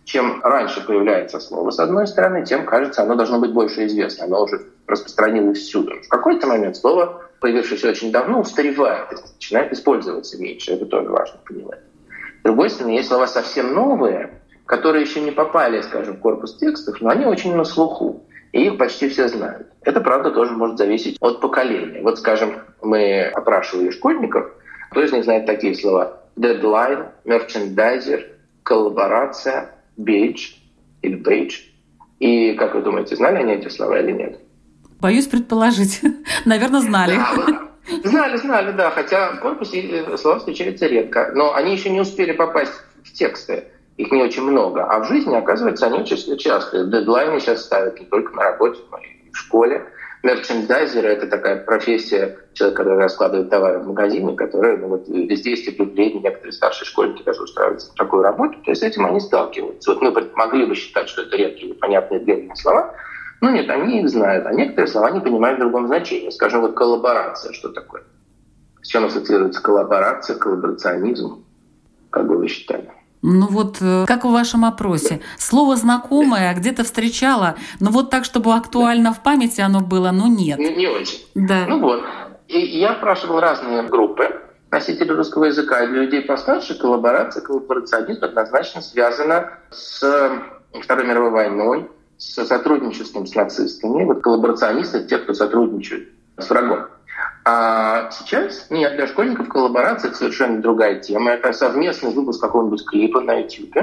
Чем 0.04 0.40
раньше 0.42 0.84
появляется 0.84 1.38
слово, 1.38 1.70
с 1.70 1.78
одной 1.78 2.08
стороны, 2.08 2.44
тем, 2.44 2.66
кажется, 2.66 3.02
оно 3.02 3.14
должно 3.14 3.38
быть 3.38 3.52
больше 3.52 3.86
известно, 3.86 4.24
оно 4.24 4.42
уже 4.42 4.66
распространилось 4.88 5.58
всюду. 5.58 5.92
В 6.02 6.08
какой-то 6.08 6.48
момент 6.48 6.76
слово, 6.76 7.22
появившееся 7.38 7.90
очень 7.90 8.10
давно, 8.10 8.40
устаревает, 8.40 9.12
начинает 9.34 9.72
использоваться 9.72 10.42
меньше. 10.42 10.72
Это 10.72 10.86
тоже 10.86 11.08
важно 11.08 11.38
понимать. 11.46 11.78
С 12.40 12.42
другой 12.42 12.68
стороны, 12.70 12.94
есть 12.94 13.06
слова 13.08 13.28
совсем 13.28 13.72
новые, 13.72 14.40
которые 14.64 15.02
еще 15.02 15.20
не 15.20 15.30
попали, 15.30 15.82
скажем, 15.82 16.16
в 16.16 16.18
корпус 16.18 16.56
текстов, 16.56 17.00
но 17.00 17.10
они 17.10 17.26
очень 17.26 17.54
на 17.54 17.64
слуху, 17.64 18.24
и 18.50 18.66
их 18.66 18.76
почти 18.76 19.08
все 19.08 19.28
знают. 19.28 19.68
Это, 19.82 20.00
правда, 20.00 20.32
тоже 20.32 20.50
может 20.50 20.78
зависеть 20.78 21.16
от 21.20 21.40
поколения. 21.40 22.02
Вот, 22.02 22.18
скажем, 22.18 22.54
мы 22.82 23.22
опрашивали 23.22 23.90
школьников, 23.90 24.50
кто 24.90 25.02
из 25.02 25.12
них 25.12 25.24
знает 25.24 25.46
такие 25.46 25.74
слова? 25.74 26.22
Deadline, 26.36 27.08
merchandiser, 27.24 28.24
коллаборация, 28.62 29.70
бейдж 29.96 30.52
или 31.02 31.16
бейдж. 31.16 31.60
И 32.18 32.54
как 32.54 32.74
вы 32.74 32.82
думаете, 32.82 33.16
знали 33.16 33.36
они 33.36 33.54
эти 33.54 33.68
слова 33.68 33.98
или 34.00 34.12
нет? 34.12 34.40
Боюсь 35.00 35.26
предположить. 35.26 36.00
Наверное, 36.44 36.80
знали. 36.80 37.18
Знали, 38.02 38.36
знали, 38.36 38.72
да. 38.72 38.90
Хотя 38.90 39.32
в 39.32 39.40
корпусе 39.40 40.04
слова 40.16 40.40
встречаются 40.40 40.86
редко. 40.86 41.30
Но 41.34 41.54
они 41.54 41.72
еще 41.72 41.88
не 41.88 42.00
успели 42.00 42.32
попасть 42.32 42.72
в 43.04 43.12
тексты. 43.12 43.64
Их 43.96 44.10
не 44.10 44.22
очень 44.22 44.42
много. 44.42 44.84
А 44.84 44.98
в 45.04 45.08
жизни, 45.08 45.36
оказывается, 45.36 45.86
они 45.86 46.00
очень 46.00 46.36
часто. 46.36 46.84
Дедлайны 46.84 47.38
сейчас 47.38 47.64
ставят 47.64 48.00
не 48.00 48.06
только 48.06 48.34
на 48.34 48.42
работе, 48.42 48.80
но 48.90 48.98
и 48.98 49.30
в 49.30 49.36
школе. 49.36 49.86
Мерчендайзер– 50.26 51.06
это 51.06 51.28
такая 51.28 51.64
профессия 51.64 52.36
человека, 52.52 52.82
который 52.82 52.98
раскладывает 52.98 53.48
товары 53.48 53.78
в 53.78 53.86
магазине, 53.86 54.34
который 54.34 54.76
ну, 54.76 54.88
вот, 54.88 55.06
есть 55.06 55.46
впечатление, 55.46 56.20
некоторые 56.20 56.52
старшие 56.52 56.84
школьники 56.84 57.22
даже 57.22 57.42
устраиваются 57.42 57.92
в 57.92 57.94
такую 57.94 58.24
работу, 58.24 58.58
то 58.64 58.72
есть 58.72 58.82
с 58.82 58.84
этим 58.84 59.06
они 59.06 59.20
сталкиваются. 59.20 59.94
Вот 59.94 60.02
мы 60.02 60.30
могли 60.34 60.66
бы 60.66 60.74
считать, 60.74 61.08
что 61.08 61.22
это 61.22 61.36
редкие, 61.36 61.70
непонятные 61.70 62.18
длинные 62.18 62.56
слова, 62.56 62.92
но 63.40 63.50
нет, 63.50 63.70
они 63.70 64.00
их 64.00 64.08
знают, 64.08 64.46
а 64.46 64.52
некоторые 64.52 64.88
слова 64.88 65.12
не 65.12 65.20
понимают 65.20 65.58
в 65.58 65.60
другом 65.60 65.86
значении. 65.86 66.30
Скажем, 66.30 66.62
вот 66.62 66.74
коллаборация, 66.74 67.52
что 67.52 67.68
такое? 67.68 68.02
С 68.82 68.88
чем 68.88 69.04
ассоциируется 69.04 69.62
коллаборация, 69.62 70.36
коллаборационизм? 70.36 71.44
Как 72.10 72.26
бы 72.26 72.36
вы 72.36 72.48
считали? 72.48 72.90
Ну 73.22 73.46
вот, 73.48 73.78
э, 73.80 74.04
как 74.06 74.24
в 74.24 74.30
вашем 74.30 74.64
опросе. 74.64 75.20
Слово 75.38 75.76
знакомое, 75.76 76.54
где-то 76.54 76.84
встречала, 76.84 77.56
но 77.80 77.90
вот 77.90 78.10
так, 78.10 78.24
чтобы 78.24 78.54
актуально 78.54 79.12
в 79.12 79.22
памяти 79.22 79.60
оно 79.60 79.80
было, 79.80 80.10
ну 80.12 80.26
нет. 80.26 80.58
Не, 80.58 80.74
не 80.74 80.86
очень. 80.86 81.18
Да. 81.34 81.66
Ну 81.68 81.80
вот. 81.80 82.02
И 82.48 82.58
я 82.58 82.94
спрашивал 82.94 83.40
разные 83.40 83.82
группы 83.82 84.42
носителей 84.70 85.14
русского 85.14 85.44
языка. 85.44 85.84
И 85.84 85.88
для 85.88 86.02
людей 86.02 86.22
постарше 86.22 86.78
коллаборация, 86.78 87.42
коллаборационизм 87.42 88.24
однозначно 88.24 88.82
связана 88.82 89.50
с 89.70 90.32
Второй 90.82 91.06
мировой 91.06 91.30
войной, 91.30 91.90
с 92.18 92.44
сотрудничеством 92.44 93.26
с 93.26 93.34
нацистами. 93.34 94.04
Вот 94.04 94.22
коллаборационисты– 94.22 95.04
те, 95.08 95.18
кто 95.18 95.34
сотрудничает 95.34 96.08
с 96.38 96.48
врагом. 96.50 96.86
А 97.48 98.10
сейчас 98.10 98.66
нет, 98.70 98.96
для 98.96 99.06
школьников 99.06 99.48
коллаборация 99.48 100.08
это 100.08 100.18
совершенно 100.18 100.60
другая 100.60 100.98
тема. 100.98 101.30
Это 101.30 101.52
совместный 101.52 102.12
выпуск 102.12 102.40
какого-нибудь 102.40 102.84
клипа 102.84 103.20
на 103.20 103.34
YouTube. 103.34 103.76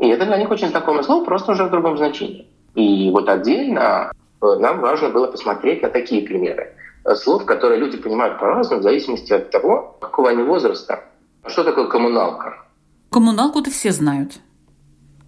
И 0.00 0.08
это 0.08 0.26
для 0.26 0.38
них 0.38 0.50
очень 0.50 0.70
знакомое 0.70 1.04
слово, 1.04 1.24
просто 1.24 1.52
уже 1.52 1.66
в 1.66 1.70
другом 1.70 1.96
значении. 1.96 2.48
И 2.74 3.08
вот 3.12 3.28
отдельно 3.28 4.10
э, 4.42 4.46
нам 4.58 4.80
важно 4.80 5.10
было 5.10 5.28
посмотреть 5.28 5.82
на 5.82 5.88
такие 5.88 6.26
примеры. 6.26 6.74
Слов, 7.14 7.44
которые 7.46 7.78
люди 7.78 7.96
понимают 7.96 8.40
по-разному, 8.40 8.80
в 8.80 8.82
зависимости 8.82 9.32
от 9.32 9.50
того, 9.50 9.96
какого 10.00 10.30
они 10.30 10.42
возраста. 10.42 11.04
Что 11.46 11.62
такое 11.62 11.86
коммуналка? 11.86 12.56
Коммуналку-то 13.10 13.70
все 13.70 13.92
знают. 13.92 14.40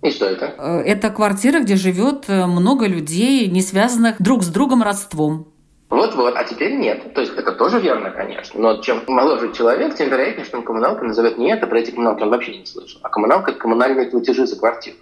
И 0.03 0.11
что 0.11 0.27
это? 0.27 0.47
Это 0.47 1.11
квартира, 1.11 1.61
где 1.61 1.77
живет 1.77 2.29
много 2.29 2.89
людей, 2.89 3.49
не 3.49 3.63
связанных 3.63 4.21
друг 4.21 4.43
с 4.43 4.49
другом 4.49 4.83
родством. 4.83 5.52
Вот-вот, 5.93 6.35
а 6.37 6.45
теперь 6.45 6.75
нет. 6.77 7.13
То 7.13 7.21
есть 7.21 7.35
это 7.37 7.53
тоже 7.53 7.79
верно, 7.79 8.11
конечно. 8.11 8.59
Но 8.59 8.81
чем 8.81 9.03
моложе 9.09 9.53
человек, 9.53 9.95
тем 9.95 10.09
вероятнее, 10.09 10.47
что 10.47 10.57
он 10.57 10.65
коммуналка 10.65 11.05
назовет 11.05 11.37
не 11.37 11.53
это, 11.53 11.67
про 11.67 11.81
эти 11.81 11.91
коммуналки 11.91 12.23
он 12.23 12.31
вообще 12.31 12.57
не 12.57 12.65
слышал. 12.65 12.99
А 13.03 13.11
коммуналка– 13.11 13.51
это 13.53 13.61
коммунальные 13.61 14.07
платежи 14.07 14.47
за 14.47 14.59
квартиру. 14.59 14.97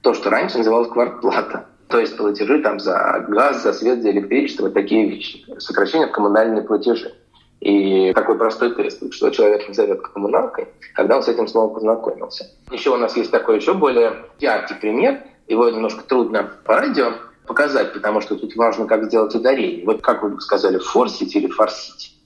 То, 0.00 0.14
что 0.14 0.30
раньше 0.30 0.58
называлось 0.58 0.90
квартплата. 0.90 1.66
То 1.88 1.98
есть 1.98 2.16
платежи 2.16 2.62
там 2.62 2.78
за 2.78 3.26
газ, 3.28 3.64
за 3.64 3.72
свет, 3.72 4.00
за 4.02 4.12
электричество, 4.12 4.62
вот 4.62 4.74
такие 4.74 5.10
вещи. 5.10 5.44
Сокращение 5.58 6.06
в 6.06 6.12
коммунальные 6.12 6.62
платежи. 6.62 7.12
И 7.58 8.12
такой 8.12 8.38
простой 8.38 8.76
тест, 8.76 9.02
что 9.12 9.30
человек 9.30 9.66
назовет 9.66 10.02
коммуналкой, 10.02 10.68
когда 10.94 11.16
он 11.16 11.24
с 11.24 11.28
этим 11.28 11.48
словом 11.48 11.74
познакомился. 11.74 12.46
Еще 12.70 12.90
у 12.90 12.96
нас 12.96 13.16
есть 13.16 13.32
такой 13.32 13.56
еще 13.56 13.74
более 13.74 14.12
яркий 14.38 14.74
пример. 14.74 15.18
Его 15.48 15.68
немножко 15.68 16.04
трудно 16.04 16.48
по 16.64 16.76
радио 16.76 17.12
показать, 17.46 17.92
потому 17.92 18.20
что 18.20 18.36
тут 18.36 18.56
важно, 18.56 18.86
как 18.86 19.04
сделать 19.04 19.34
ударение. 19.34 19.84
Вот 19.84 20.02
как 20.02 20.22
вы 20.22 20.30
бы 20.30 20.40
сказали, 20.40 20.78
форсить 20.78 21.34
или 21.36 21.48
форсить? 21.48 22.16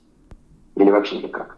Или 0.76 0.90
вообще 0.90 1.18
никак? 1.18 1.56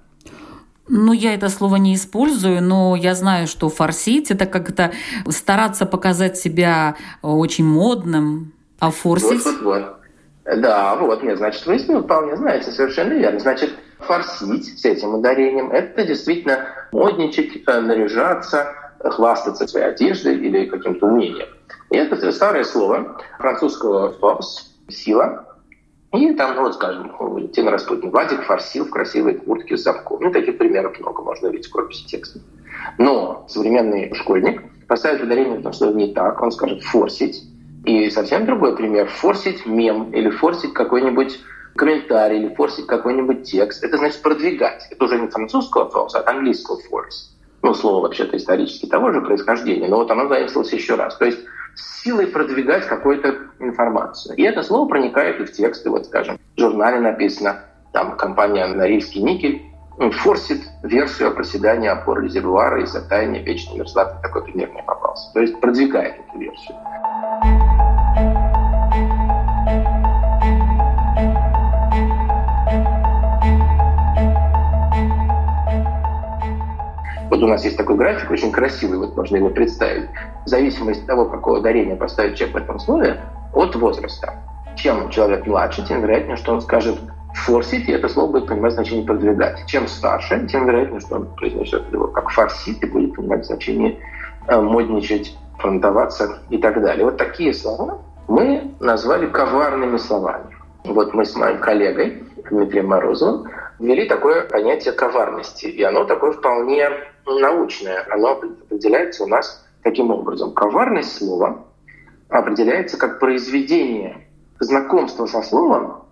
Ну, 0.88 1.12
я 1.12 1.34
это 1.34 1.48
слово 1.50 1.76
не 1.76 1.94
использую, 1.94 2.62
но 2.62 2.96
я 2.96 3.14
знаю, 3.14 3.46
что 3.46 3.68
форсить– 3.68 4.30
это 4.30 4.46
как-то 4.46 4.92
стараться 5.28 5.84
показать 5.84 6.38
себя 6.38 6.96
очень 7.20 7.66
модным, 7.66 8.52
а 8.78 8.90
форсить… 8.90 9.44
Вот, 9.44 9.62
вот, 9.62 9.82
вот. 9.82 10.60
Да, 10.60 10.96
вот, 10.96 11.22
нет, 11.22 11.36
значит, 11.36 11.66
вы 11.66 11.78
ну, 11.88 12.02
вполне 12.02 12.36
знаете, 12.36 12.70
совершенно 12.70 13.12
верно. 13.12 13.38
Значит, 13.38 13.74
форсить 13.98 14.80
с 14.80 14.84
этим 14.86 15.14
ударением– 15.14 15.70
это 15.72 16.04
действительно 16.04 16.66
модничать, 16.90 17.62
э, 17.66 17.80
наряжаться, 17.80 18.72
хвастаться 18.98 19.66
своей 19.66 19.88
одеждой 19.88 20.38
или 20.38 20.64
каким-то 20.66 21.06
умением. 21.06 21.48
Это 21.90 22.30
старое 22.33 22.64
слово 22.64 23.18
французского 23.38 24.14
«force»— 24.21 24.66
«сила». 24.88 25.47
И 26.12 26.33
там, 26.35 26.57
ну 26.57 26.62
вот, 26.62 26.75
скажем, 26.75 27.49
Тина 27.50 27.71
Распутин, 27.71 28.11
Владик 28.11 28.42
форсил 28.45 28.87
в 28.87 28.90
красивой 28.90 29.35
куртке 29.35 29.76
с 29.76 29.83
замком. 29.83 30.23
Ну, 30.23 30.33
таких 30.33 30.57
примеров 30.57 30.99
много 31.00 31.23
можно 31.23 31.49
увидеть 31.49 31.66
в 31.66 31.73
корпусе 31.73 32.07
текста. 32.07 32.40
Но 32.97 33.45
современный 33.49 34.14
школьник 34.14 34.62
поставит 34.87 35.23
ударение 35.23 35.59
в 35.59 35.62
том 35.62 35.73
слове 35.75 35.95
не 35.95 36.14
так, 36.14 36.40
он 36.40 36.50
скажет 36.50 36.83
«форсить». 36.83 37.42
И 37.85 38.11
совсем 38.11 38.47
другой 38.47 38.76
пример– 38.76 39.09
форсить 39.09 39.66
мем 39.66 40.11
или 40.12 40.30
форсить 40.30 40.73
какой-нибудь 40.73 41.38
комментарий 41.76 42.38
или 42.38 42.54
форсить 42.54 42.87
какой-нибудь 42.87 43.45
текст. 43.45 43.85
Это 43.85 43.99
значит 43.99 44.21
продвигать. 44.21 44.88
Это 44.90 45.04
уже 45.04 45.18
не 45.18 45.28
французского 45.28 45.88
force, 45.88 46.14
а 46.14 46.28
английского 46.28 46.76
force. 46.76 47.30
Ну, 47.62 47.75
слово 47.75 48.02
вообще-то 48.02 48.37
исторически 48.37 48.87
того 48.87 49.12
же 49.12 49.21
происхождения, 49.21 49.88
но 49.88 49.97
вот 49.97 50.11
оно 50.11 50.28
заимствовалось 50.28 50.73
еще 50.73 50.95
раз. 50.95 51.16
То 51.16 51.26
есть 51.26 51.38
силой 51.78 52.26
продвигать 52.26 52.87
какую-то 52.87 53.35
информацию. 53.58 54.37
И 54.37 54.42
это 54.42 54.62
слово 54.62 54.88
проникает 54.88 55.40
и 55.40 55.44
в 55.44 55.52
тексты. 55.52 55.90
Вот, 55.90 56.06
скажем, 56.06 56.38
в 56.56 56.61
журнале 56.61 57.00
написано, 57.00 57.64
там 57.92 58.16
компания 58.16 58.66
«Норильский 58.66 59.23
никель» 59.23 59.62
форсит 60.12 60.62
версию 60.82 61.28
о 61.28 61.30
проседании 61.32 61.88
опор 61.88 62.23
резервуара 62.23 62.82
из-за 62.82 63.00
таяния 63.08 63.42
мерзлоты. 63.42 64.14
Такой 64.23 64.44
пример 64.44 64.70
мне 64.70 64.82
попался. 64.82 65.32
То 65.32 65.40
есть 65.40 65.61
продвигает 65.61 66.14
эту 66.28 66.38
версию. 66.38 66.76
Вот 77.30 77.42
у 77.42 77.47
нас 77.47 77.64
есть 77.64 77.76
такой 77.76 77.97
график, 77.97 78.30
очень 78.30 78.50
красивый, 78.50 78.99
вот 78.99 79.16
можно 79.16 79.37
его 79.37 79.50
представить. 79.50 80.08
В 80.44 80.49
зависимости 80.49 81.02
от 81.02 81.06
того, 81.06 81.25
какое 81.26 81.61
ударение 81.61 81.97
поставит 81.97 82.37
человек 82.37 82.54
в 82.54 82.62
этом 82.62 82.78
слове, 82.78 83.20
от 83.52 83.75
возраста. 83.76 84.35
Чем 84.76 85.11
человек 85.11 85.47
младше, 85.47 85.85
тем 85.87 86.02
вероятнее, 86.02 86.37
что 86.37 86.52
он 86.52 86.61
скажет 86.61 86.99
форсить, 87.35 87.88
и 87.88 87.92
это 87.92 88.08
слово 88.08 88.32
будет 88.32 88.47
понимать 88.47 88.73
значение 88.73 89.04
продвигать. 89.04 89.64
Чем 89.67 89.86
старше, 89.86 90.47
тем 90.50 90.67
вероятнее, 90.67 91.00
что 91.00 91.17
он 91.17 91.26
произнесет 91.34 91.93
его 91.93 92.06
как 92.08 92.30
форсить 92.30 92.82
и 92.82 92.86
будет 92.86 93.14
понимать 93.14 93.45
значение 93.45 93.99
э, 94.47 94.60
модничать, 94.60 95.36
фронтоваться 95.58 96.38
и 96.49 96.58
так 96.58 96.80
далее. 96.80 97.04
Вот 97.04 97.17
такие 97.17 97.52
слова 97.52 97.99
мы 98.28 98.75
назвали 98.80 99.26
коварными 99.26 99.97
словами. 99.97 100.56
Вот 100.84 101.12
мы 101.14 101.25
с 101.25 101.34
моим 101.36 101.58
коллегой 101.58 102.23
Дмитрием 102.50 102.86
Морозовым 102.88 103.49
ввели 103.78 104.06
такое 104.06 104.43
понятие 104.43 104.93
коварности. 104.93 105.67
И 105.67 105.82
оно 105.82 106.04
такое 106.04 106.32
вполне 106.32 106.91
научное. 107.26 108.06
Оно 108.10 108.32
определяется 108.32 109.25
у 109.25 109.26
нас 109.26 109.64
таким 109.82 110.10
образом. 110.10 110.52
Коварность 110.52 111.17
слова 111.17 111.64
определяется 112.28 112.99
как 112.99 113.19
произведение 113.21 114.28
знакомства 114.60 115.26
со 115.26 115.43
словом, 115.43 116.04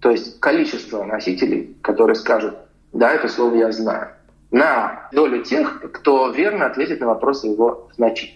то 0.00 0.10
есть 0.10 0.38
количество 0.40 1.02
носителей, 1.04 1.76
которые 1.82 2.14
скажут, 2.14 2.56
да, 2.92 3.12
это 3.12 3.28
слово 3.28 3.54
я 3.56 3.72
знаю, 3.72 4.10
на 4.50 5.08
долю 5.12 5.42
тех, 5.42 5.82
кто 5.92 6.30
верно 6.30 6.66
ответит 6.66 7.00
на 7.00 7.08
вопрос 7.08 7.44
его 7.44 7.88
значения. 7.96 8.34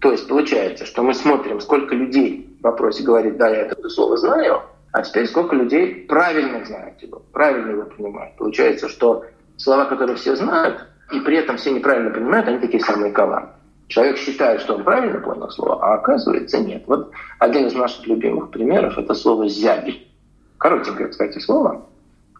То 0.00 0.12
есть 0.12 0.28
получается, 0.28 0.86
что 0.86 1.02
мы 1.02 1.12
смотрим, 1.14 1.60
сколько 1.60 1.94
людей 1.94 2.56
в 2.60 2.62
вопросе 2.62 3.02
говорит, 3.02 3.36
да, 3.36 3.48
я 3.48 3.62
это 3.62 3.88
слово 3.88 4.16
знаю, 4.16 4.62
а 4.92 5.02
теперь 5.02 5.26
сколько 5.26 5.54
людей 5.54 6.06
правильно 6.08 6.64
знают 6.64 7.00
его, 7.02 7.22
правильно 7.32 7.72
его 7.72 7.84
понимают. 7.84 8.36
Получается, 8.36 8.88
что 8.88 9.24
слова, 9.56 9.84
которые 9.84 10.16
все 10.16 10.34
знают, 10.36 10.86
и 11.12 11.20
при 11.20 11.36
этом 11.36 11.56
все 11.56 11.72
неправильно 11.72 12.10
понимают, 12.10 12.48
они 12.48 12.58
такие 12.58 12.82
самые 12.82 13.12
коварные. 13.12 13.52
Человек 13.88 14.18
считает, 14.18 14.60
что 14.60 14.74
он 14.74 14.84
правильно 14.84 15.18
понял 15.18 15.50
слово, 15.50 15.82
а 15.82 15.94
оказывается 15.94 16.58
нет. 16.58 16.84
Вот 16.86 17.10
один 17.38 17.66
из 17.66 17.74
наших 17.74 18.06
любимых 18.06 18.50
примеров– 18.50 18.98
это 18.98 19.14
слово 19.14 19.48
«зябь». 19.48 20.06
Коротенькое, 20.58 21.08
кстати, 21.08 21.38
слово. 21.38 21.86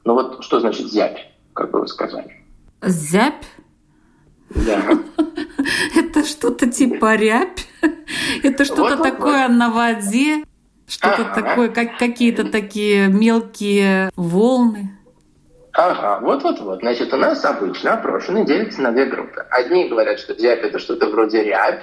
Но 0.04 0.14
вот 0.14 0.44
что 0.44 0.61
значит 0.61 0.88
«зябь», 0.88 1.30
как 1.54 1.70
бы 1.70 1.80
вы 1.80 1.88
сказали? 1.88 2.44
«Зябь»? 2.82 3.46
Да. 4.50 4.82
Это 5.96 6.24
что-то 6.24 6.70
типа 6.70 7.16
рябь? 7.16 7.66
Это 8.42 8.64
что-то 8.64 8.96
такое 9.02 9.48
на 9.48 9.70
воде? 9.70 10.44
Что-то 10.88 11.24
такое, 11.35 11.68
как 11.68 11.98
какие-то 11.98 12.51
такие 12.51 13.09
мелкие 13.09 14.11
волны? 14.16 14.90
Ага, 15.72 16.18
вот-вот-вот. 16.24 16.81
Значит, 16.81 17.12
у 17.12 17.16
нас 17.16 17.44
обычно 17.44 17.92
опрошенные 17.92 18.44
делятся 18.44 18.81
на 18.81 18.90
две 18.90 19.05
группы. 19.05 19.46
Одни 19.51 19.88
говорят, 19.88 20.18
что 20.18 20.35
зябь– 20.35 20.61
это 20.62 20.79
что-то 20.79 21.09
вроде 21.09 21.44
рябь, 21.44 21.83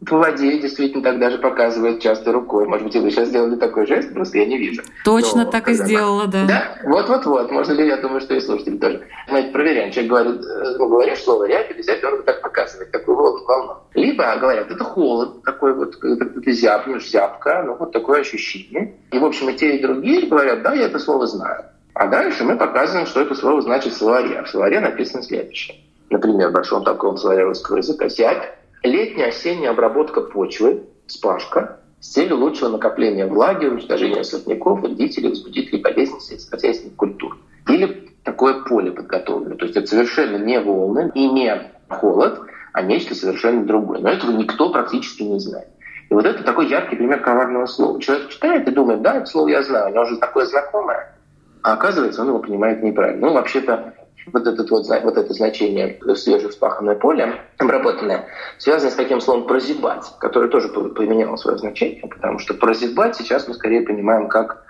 воде 0.00 0.58
действительно 0.58 1.02
так 1.02 1.18
даже 1.18 1.38
показывает 1.38 2.00
часто 2.00 2.30
рукой. 2.30 2.66
Может 2.66 2.86
быть, 2.86 2.96
вы 2.96 3.10
сейчас 3.10 3.28
сделали 3.28 3.56
такой 3.56 3.86
жест, 3.86 4.12
просто 4.12 4.38
я 4.38 4.46
не 4.46 4.58
вижу. 4.58 4.82
Точно 5.04 5.44
Но, 5.44 5.50
так 5.50 5.68
и 5.68 5.72
сделала, 5.72 6.26
да. 6.26 6.44
Да, 6.46 6.78
вот-вот-вот. 6.84 7.50
Можно 7.50 7.72
ли, 7.72 7.86
я 7.86 7.96
думаю, 7.96 8.20
что 8.20 8.34
и 8.34 8.40
слушатели 8.40 8.76
тоже. 8.76 9.06
Мы 9.30 9.44
проверяем. 9.44 9.90
Человек 9.90 10.10
говорит, 10.10 10.40
э, 10.44 10.76
ну, 10.78 10.88
говоришь 10.88 11.22
слово 11.24 11.48
рябь 11.48 11.82
зябь, 11.82 12.04
он 12.04 12.22
так 12.24 12.42
показывает, 12.42 12.90
такую 12.90 13.16
волну, 13.16 13.44
волну. 13.46 13.74
Либо 13.94 14.36
говорят, 14.36 14.70
это 14.70 14.84
холод, 14.84 15.42
такой 15.42 15.72
вот, 15.72 15.98
ты 15.98 16.52
зябнешь, 16.52 17.08
зябка, 17.08 17.62
ну, 17.66 17.76
вот 17.76 17.92
такое 17.92 18.20
ощущение. 18.20 18.94
И, 19.12 19.18
в 19.18 19.24
общем, 19.24 19.48
и 19.48 19.54
те, 19.54 19.76
и 19.76 19.82
другие 19.82 20.26
говорят, 20.26 20.62
да, 20.62 20.74
я 20.74 20.86
это 20.86 20.98
слово 20.98 21.26
знаю. 21.26 21.64
А 21.94 22.06
дальше 22.08 22.44
мы 22.44 22.56
показываем, 22.56 23.06
что 23.06 23.22
это 23.22 23.34
слово 23.34 23.62
значит 23.62 23.94
в 23.94 23.96
словаре. 23.96 24.40
А 24.40 24.44
в 24.44 24.50
словаре 24.50 24.80
написано 24.80 25.22
следующее. 25.22 25.78
Например, 26.10 26.50
в 26.50 26.52
большом 26.52 26.84
таком 26.84 27.16
словаре 27.16 27.44
русского 27.44 27.78
языка 27.78 28.08
«зябь»– 28.10 28.52
летняя 28.86 29.28
осенняя 29.28 29.70
обработка 29.70 30.20
почвы, 30.20 30.84
спашка, 31.06 31.80
с 32.00 32.12
целью 32.12 32.38
лучшего 32.38 32.70
накопления 32.70 33.26
влаги, 33.26 33.66
уничтожения 33.66 34.22
сорняков, 34.22 34.80
вредителей, 34.80 35.30
возбудителей 35.30 35.80
болезней 35.80 36.20
сельскохозяйственных 36.20 36.96
культур. 36.96 37.38
Или 37.68 38.12
такое 38.22 38.62
поле 38.64 38.92
подготовлено. 38.92 39.56
То 39.56 39.64
есть 39.64 39.76
это 39.76 39.86
совершенно 39.86 40.36
не 40.36 40.60
волны 40.60 41.10
и 41.14 41.28
не 41.28 41.72
холод, 41.88 42.40
а 42.72 42.82
нечто 42.82 43.14
совершенно 43.14 43.64
другое. 43.64 44.00
Но 44.00 44.10
этого 44.10 44.32
никто 44.32 44.70
практически 44.70 45.22
не 45.22 45.38
знает. 45.38 45.68
И 46.10 46.14
вот 46.14 46.24
это 46.24 46.44
такой 46.44 46.68
яркий 46.68 46.96
пример 46.96 47.20
коварного 47.20 47.66
слова. 47.66 48.00
Человек 48.00 48.28
читает 48.28 48.68
и 48.68 48.70
думает, 48.70 49.02
да, 49.02 49.16
это 49.16 49.26
слово 49.26 49.48
я 49.48 49.62
знаю, 49.62 49.86
оно 49.86 50.02
уже 50.02 50.18
такое 50.18 50.46
знакомое. 50.46 51.16
А 51.62 51.72
оказывается, 51.72 52.22
он 52.22 52.28
его 52.28 52.38
понимает 52.38 52.82
неправильно. 52.82 53.26
Ну, 53.26 53.32
вообще-то, 53.32 53.94
вот, 54.32 54.46
этот 54.46 54.70
вот, 54.70 54.86
вот 54.86 55.16
это 55.16 55.32
значение 55.32 55.98
свежевспаханное 56.14 56.96
поле, 56.96 57.40
обработанное, 57.58 58.26
связано 58.58 58.90
с 58.90 58.94
таким 58.94 59.20
словом 59.20 59.46
«прозябать», 59.46 60.04
которое 60.18 60.48
тоже 60.48 60.68
поменяло 60.68 61.36
свое 61.36 61.58
значение, 61.58 62.06
потому 62.08 62.38
что 62.38 62.54
прозябать 62.54 63.16
сейчас 63.16 63.48
мы 63.48 63.54
скорее 63.54 63.82
понимаем 63.82 64.28
как 64.28 64.64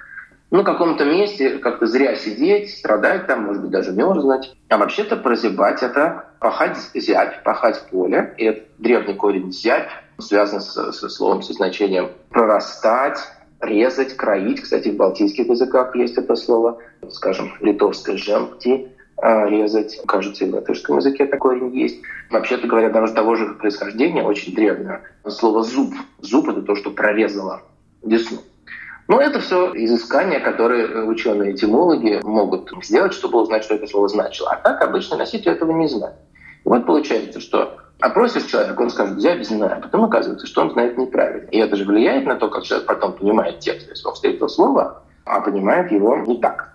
ну, 0.50 0.62
в 0.62 0.64
каком-то 0.64 1.04
месте 1.04 1.58
как-то 1.58 1.86
зря 1.86 2.14
сидеть, 2.14 2.70
страдать 2.70 3.26
там, 3.26 3.44
может 3.44 3.62
быть, 3.62 3.72
даже 3.72 3.92
мерзнуть. 3.92 4.56
А 4.68 4.78
вообще-то 4.78 5.16
прозябать— 5.16 5.82
это 5.82 6.26
пахать 6.38 6.78
зябь, 6.94 7.42
пахать 7.42 7.82
поле. 7.90 8.32
И 8.38 8.44
это 8.44 8.62
древний 8.78 9.14
корень 9.14 9.52
зябь 9.52 9.90
связан 10.18 10.60
со, 10.60 10.92
со 10.92 11.08
словом, 11.08 11.42
со 11.42 11.52
значением 11.52 12.10
прорастать, 12.30 13.18
резать, 13.60 14.16
кроить. 14.16 14.62
Кстати, 14.62 14.88
в 14.90 14.96
балтийских 14.96 15.48
языках 15.48 15.96
есть 15.96 16.16
это 16.16 16.36
слово, 16.36 16.78
скажем, 17.10 17.52
литовское 17.60 18.16
«жемпти», 18.16 18.86
а, 18.86 18.95
резать. 19.22 20.00
Кажется, 20.06 20.44
и 20.44 20.50
в 20.50 20.54
латышском 20.54 20.96
языке 20.96 21.26
такое 21.26 21.62
есть. 21.70 22.00
Вообще-то 22.30 22.66
говоря, 22.66 22.90
даже 22.90 23.14
того 23.14 23.34
же 23.34 23.54
происхождения, 23.54 24.22
очень 24.22 24.54
древнее. 24.54 25.02
Слово 25.26 25.62
«зуб». 25.62 25.94
Зуб— 26.20 26.48
это 26.50 26.62
то, 26.62 26.74
что 26.76 26.90
прорезало 26.90 27.62
десну. 28.02 28.38
Но 29.08 29.20
это 29.20 29.38
все 29.38 29.72
изыскания, 29.74 30.40
которые 30.40 31.04
ученые-этимологи 31.04 32.20
могут 32.24 32.70
сделать, 32.82 33.12
чтобы 33.12 33.40
узнать, 33.40 33.62
что 33.62 33.74
это 33.74 33.86
слово 33.86 34.08
значило. 34.08 34.50
А 34.50 34.56
так 34.56 34.82
обычно 34.82 35.16
носитель 35.16 35.52
этого 35.52 35.70
не 35.72 35.86
знает. 35.88 36.16
И 36.64 36.68
вот 36.68 36.86
получается, 36.86 37.40
что 37.40 37.78
опросишь 38.00 38.44
человека, 38.44 38.82
он 38.82 38.90
скажет, 38.90 39.18
я 39.18 39.36
без 39.36 39.48
знаю. 39.48 39.76
А 39.76 39.80
потом 39.80 40.04
оказывается, 40.04 40.46
что 40.46 40.62
он 40.62 40.72
знает 40.72 40.98
неправильно. 40.98 41.48
И 41.50 41.58
это 41.58 41.76
же 41.76 41.84
влияет 41.84 42.26
на 42.26 42.34
то, 42.34 42.48
как 42.48 42.64
человек 42.64 42.88
потом 42.88 43.12
понимает 43.12 43.60
текст. 43.60 43.88
Если 43.88 44.06
он 44.06 44.14
встретил 44.14 44.48
слово, 44.48 45.02
а 45.24 45.40
понимает 45.40 45.92
его 45.92 46.16
не 46.16 46.38
так. 46.38 46.74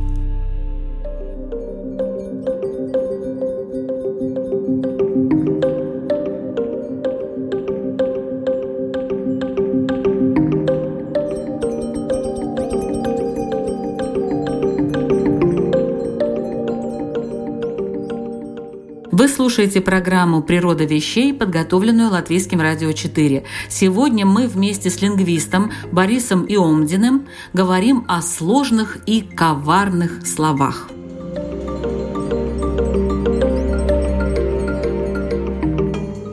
Вы 19.21 19.27
слушаете 19.27 19.81
программу 19.81 20.41
«Природа 20.41 20.83
вещей», 20.83 21.31
подготовленную 21.31 22.09
Латвийским 22.09 22.59
радио 22.59 22.91
4. 22.91 23.43
Сегодня 23.69 24.25
мы 24.25 24.47
вместе 24.47 24.89
с 24.89 24.99
лингвистом 24.99 25.71
Борисом 25.91 26.43
Иомдиным 26.49 27.27
говорим 27.53 28.03
о 28.07 28.23
сложных 28.23 28.97
и 29.05 29.21
коварных 29.21 30.25
словах. 30.25 30.87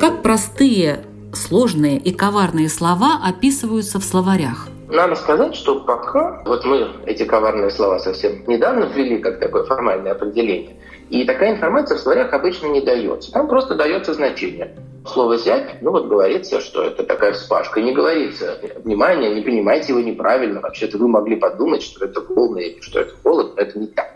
Как 0.00 0.22
простые, 0.22 1.04
сложные 1.34 1.98
и 1.98 2.10
коварные 2.14 2.70
слова 2.70 3.20
описываются 3.22 4.00
в 4.00 4.02
словарях? 4.02 4.68
Надо 4.88 5.14
сказать, 5.16 5.54
что 5.54 5.80
пока, 5.80 6.42
вот 6.46 6.64
мы 6.64 6.88
эти 7.04 7.24
коварные 7.24 7.68
слова 7.68 7.98
совсем 7.98 8.44
недавно 8.46 8.84
ввели 8.84 9.18
как 9.18 9.40
такое 9.40 9.64
формальное 9.64 10.12
определение, 10.12 10.77
и 11.10 11.24
такая 11.24 11.52
информация 11.54 11.96
в 11.96 12.00
словарях 12.00 12.32
обычно 12.32 12.66
не 12.66 12.80
дается. 12.80 13.32
Там 13.32 13.48
просто 13.48 13.74
дается 13.74 14.14
значение. 14.14 14.74
Слово 15.06 15.38
«зябь», 15.38 15.80
ну 15.80 15.90
вот 15.90 16.06
говорится, 16.06 16.60
что 16.60 16.82
это 16.82 17.02
такая 17.02 17.32
вспашка. 17.32 17.80
Не 17.80 17.94
говорится, 17.94 18.58
внимание, 18.84 19.34
не 19.34 19.40
понимайте 19.40 19.92
его 19.92 20.00
неправильно. 20.00 20.60
Вообще-то 20.60 20.98
вы 20.98 21.08
могли 21.08 21.36
подумать, 21.36 21.82
что 21.82 22.04
это 22.04 22.20
волны 22.20 22.76
что 22.80 23.00
это 23.00 23.14
холод, 23.22 23.54
но 23.56 23.62
это 23.62 23.78
не 23.78 23.86
так. 23.86 24.06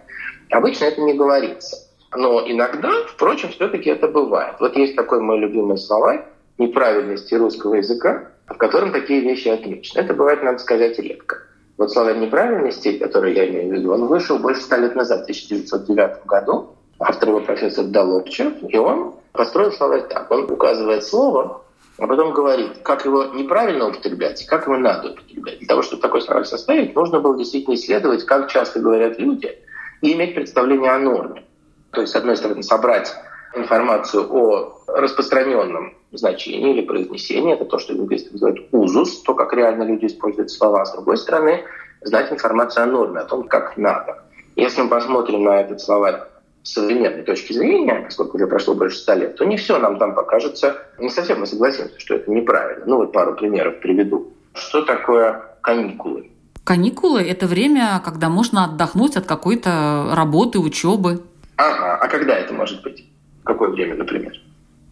Обычно 0.50 0.84
это 0.84 1.00
не 1.00 1.14
говорится. 1.14 1.78
Но 2.14 2.42
иногда, 2.46 2.90
впрочем, 3.08 3.48
все-таки 3.50 3.88
это 3.88 4.08
бывает. 4.08 4.56
Вот 4.60 4.76
есть 4.76 4.94
такой 4.96 5.20
мой 5.20 5.38
любимый 5.38 5.78
словарь 5.78 6.26
неправильности 6.58 7.34
русского 7.34 7.76
языка, 7.76 8.28
в 8.46 8.58
котором 8.58 8.92
такие 8.92 9.20
вещи 9.20 9.48
отмечены. 9.48 10.00
Это 10.00 10.12
бывает, 10.12 10.42
надо 10.42 10.58
сказать, 10.58 10.98
редко. 10.98 11.38
Вот 11.78 11.90
словарь 11.90 12.18
неправильности, 12.18 12.98
который 12.98 13.34
я 13.34 13.48
имею 13.48 13.70
в 13.70 13.72
виду, 13.72 13.92
он 13.94 14.06
вышел 14.06 14.38
больше 14.38 14.60
ста 14.60 14.76
лет 14.76 14.94
назад, 14.94 15.20
в 15.20 15.22
1909 15.22 16.26
году 16.26 16.76
автор 17.02 17.30
его 17.30 17.40
профессор 17.40 17.84
Долобчев, 17.86 18.54
и 18.68 18.78
он 18.78 19.14
построил 19.32 19.72
словарь 19.72 20.02
так. 20.08 20.30
Он 20.30 20.50
указывает 20.50 21.04
слово, 21.04 21.62
а 21.98 22.06
потом 22.06 22.32
говорит, 22.32 22.78
как 22.82 23.04
его 23.04 23.24
неправильно 23.24 23.88
употреблять 23.88 24.44
как 24.46 24.66
его 24.66 24.76
надо 24.76 25.12
употреблять. 25.12 25.58
Для 25.58 25.68
того, 25.68 25.82
чтобы 25.82 26.02
такой 26.02 26.22
словарь 26.22 26.44
составить, 26.44 26.94
нужно 26.94 27.20
было 27.20 27.36
действительно 27.36 27.74
исследовать, 27.74 28.24
как 28.24 28.50
часто 28.50 28.80
говорят 28.80 29.18
люди, 29.18 29.58
и 30.00 30.12
иметь 30.12 30.34
представление 30.34 30.90
о 30.90 30.98
норме. 30.98 31.44
То 31.90 32.00
есть, 32.00 32.12
с 32.12 32.16
одной 32.16 32.36
стороны, 32.36 32.62
собрать 32.62 33.14
информацию 33.54 34.26
о 34.32 34.82
распространенном 34.88 35.94
значении 36.12 36.72
или 36.72 36.86
произнесении, 36.86 37.54
это 37.54 37.64
то, 37.64 37.78
что 37.78 37.92
лингвисты 37.92 38.32
называют 38.32 38.66
узус, 38.72 39.22
то, 39.22 39.34
как 39.34 39.52
реально 39.52 39.84
люди 39.84 40.06
используют 40.06 40.50
слова. 40.50 40.84
С 40.84 40.92
другой 40.92 41.18
стороны, 41.18 41.64
знать 42.00 42.32
информацию 42.32 42.84
о 42.84 42.86
норме, 42.86 43.20
о 43.20 43.24
том, 43.24 43.46
как 43.46 43.76
надо. 43.76 44.22
Если 44.56 44.82
мы 44.82 44.88
посмотрим 44.88 45.44
на 45.44 45.60
этот 45.60 45.80
словарь 45.80 46.22
современной 46.62 47.22
точки 47.22 47.52
зрения, 47.52 48.02
поскольку 48.04 48.36
уже 48.36 48.46
прошло 48.46 48.74
больше 48.74 48.98
ста 48.98 49.14
лет, 49.14 49.36
то 49.36 49.44
не 49.44 49.56
все 49.56 49.78
нам 49.78 49.98
там 49.98 50.14
покажется, 50.14 50.76
не 50.98 51.10
совсем 51.10 51.40
мы 51.40 51.46
согласимся, 51.46 51.98
что 51.98 52.14
это 52.14 52.30
неправильно. 52.30 52.84
Ну 52.86 52.96
вот 52.96 53.12
пару 53.12 53.34
примеров 53.34 53.80
приведу. 53.80 54.32
Что 54.54 54.82
такое 54.82 55.42
каникулы? 55.60 56.30
Каникулы– 56.64 57.22
это 57.28 57.46
время, 57.46 58.00
когда 58.04 58.28
можно 58.28 58.64
отдохнуть 58.64 59.16
от 59.16 59.26
какой-то 59.26 60.12
работы, 60.14 60.60
учебы. 60.60 61.22
Ага, 61.56 61.96
а 61.96 62.08
когда 62.08 62.34
это 62.34 62.54
может 62.54 62.82
быть? 62.82 63.04
Какое 63.42 63.70
время, 63.70 63.96
например? 63.96 64.32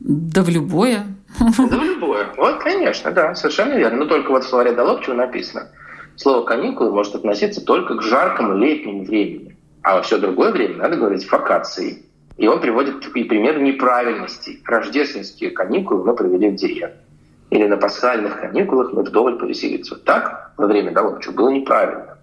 Да 0.00 0.42
в 0.42 0.48
любое. 0.48 1.06
Да 1.38 1.78
в 1.78 1.84
любое. 1.84 2.26
Вот, 2.36 2.60
конечно, 2.62 3.12
да, 3.12 3.34
совершенно 3.36 3.74
верно. 3.74 3.98
Но 3.98 4.06
только 4.06 4.30
вот 4.30 4.44
в 4.44 4.48
словаре 4.48 4.72
Долобчева 4.72 5.14
написано, 5.14 5.68
слово 6.16 6.44
«каникулы» 6.44 6.90
может 6.90 7.14
относиться 7.14 7.64
только 7.64 7.94
к 7.96 8.02
жаркому 8.02 8.56
летнему 8.56 9.04
времени. 9.04 9.56
А 9.82 9.96
во 9.96 10.02
все 10.02 10.18
другое 10.18 10.52
время 10.52 10.76
надо 10.76 10.96
говорить 10.96 11.26
«факации». 11.26 12.04
И 12.36 12.46
он 12.46 12.60
приводит 12.60 13.06
и 13.14 13.24
пример 13.24 13.60
неправильностей. 13.60 14.62
Рождественские 14.64 15.50
каникулы 15.50 16.04
мы 16.04 16.14
провели 16.14 16.48
в 16.48 16.54
деревне. 16.54 16.96
Или 17.50 17.66
на 17.66 17.76
пасхальных 17.76 18.40
каникулах 18.40 18.92
мы 18.92 19.02
вдоволь 19.02 19.38
повеселиться. 19.38 19.94
Вот 19.94 20.04
так 20.04 20.52
во 20.56 20.66
время 20.66 20.92
Долобчева 20.92 21.34
было 21.34 21.48
неправильно. 21.50 22.16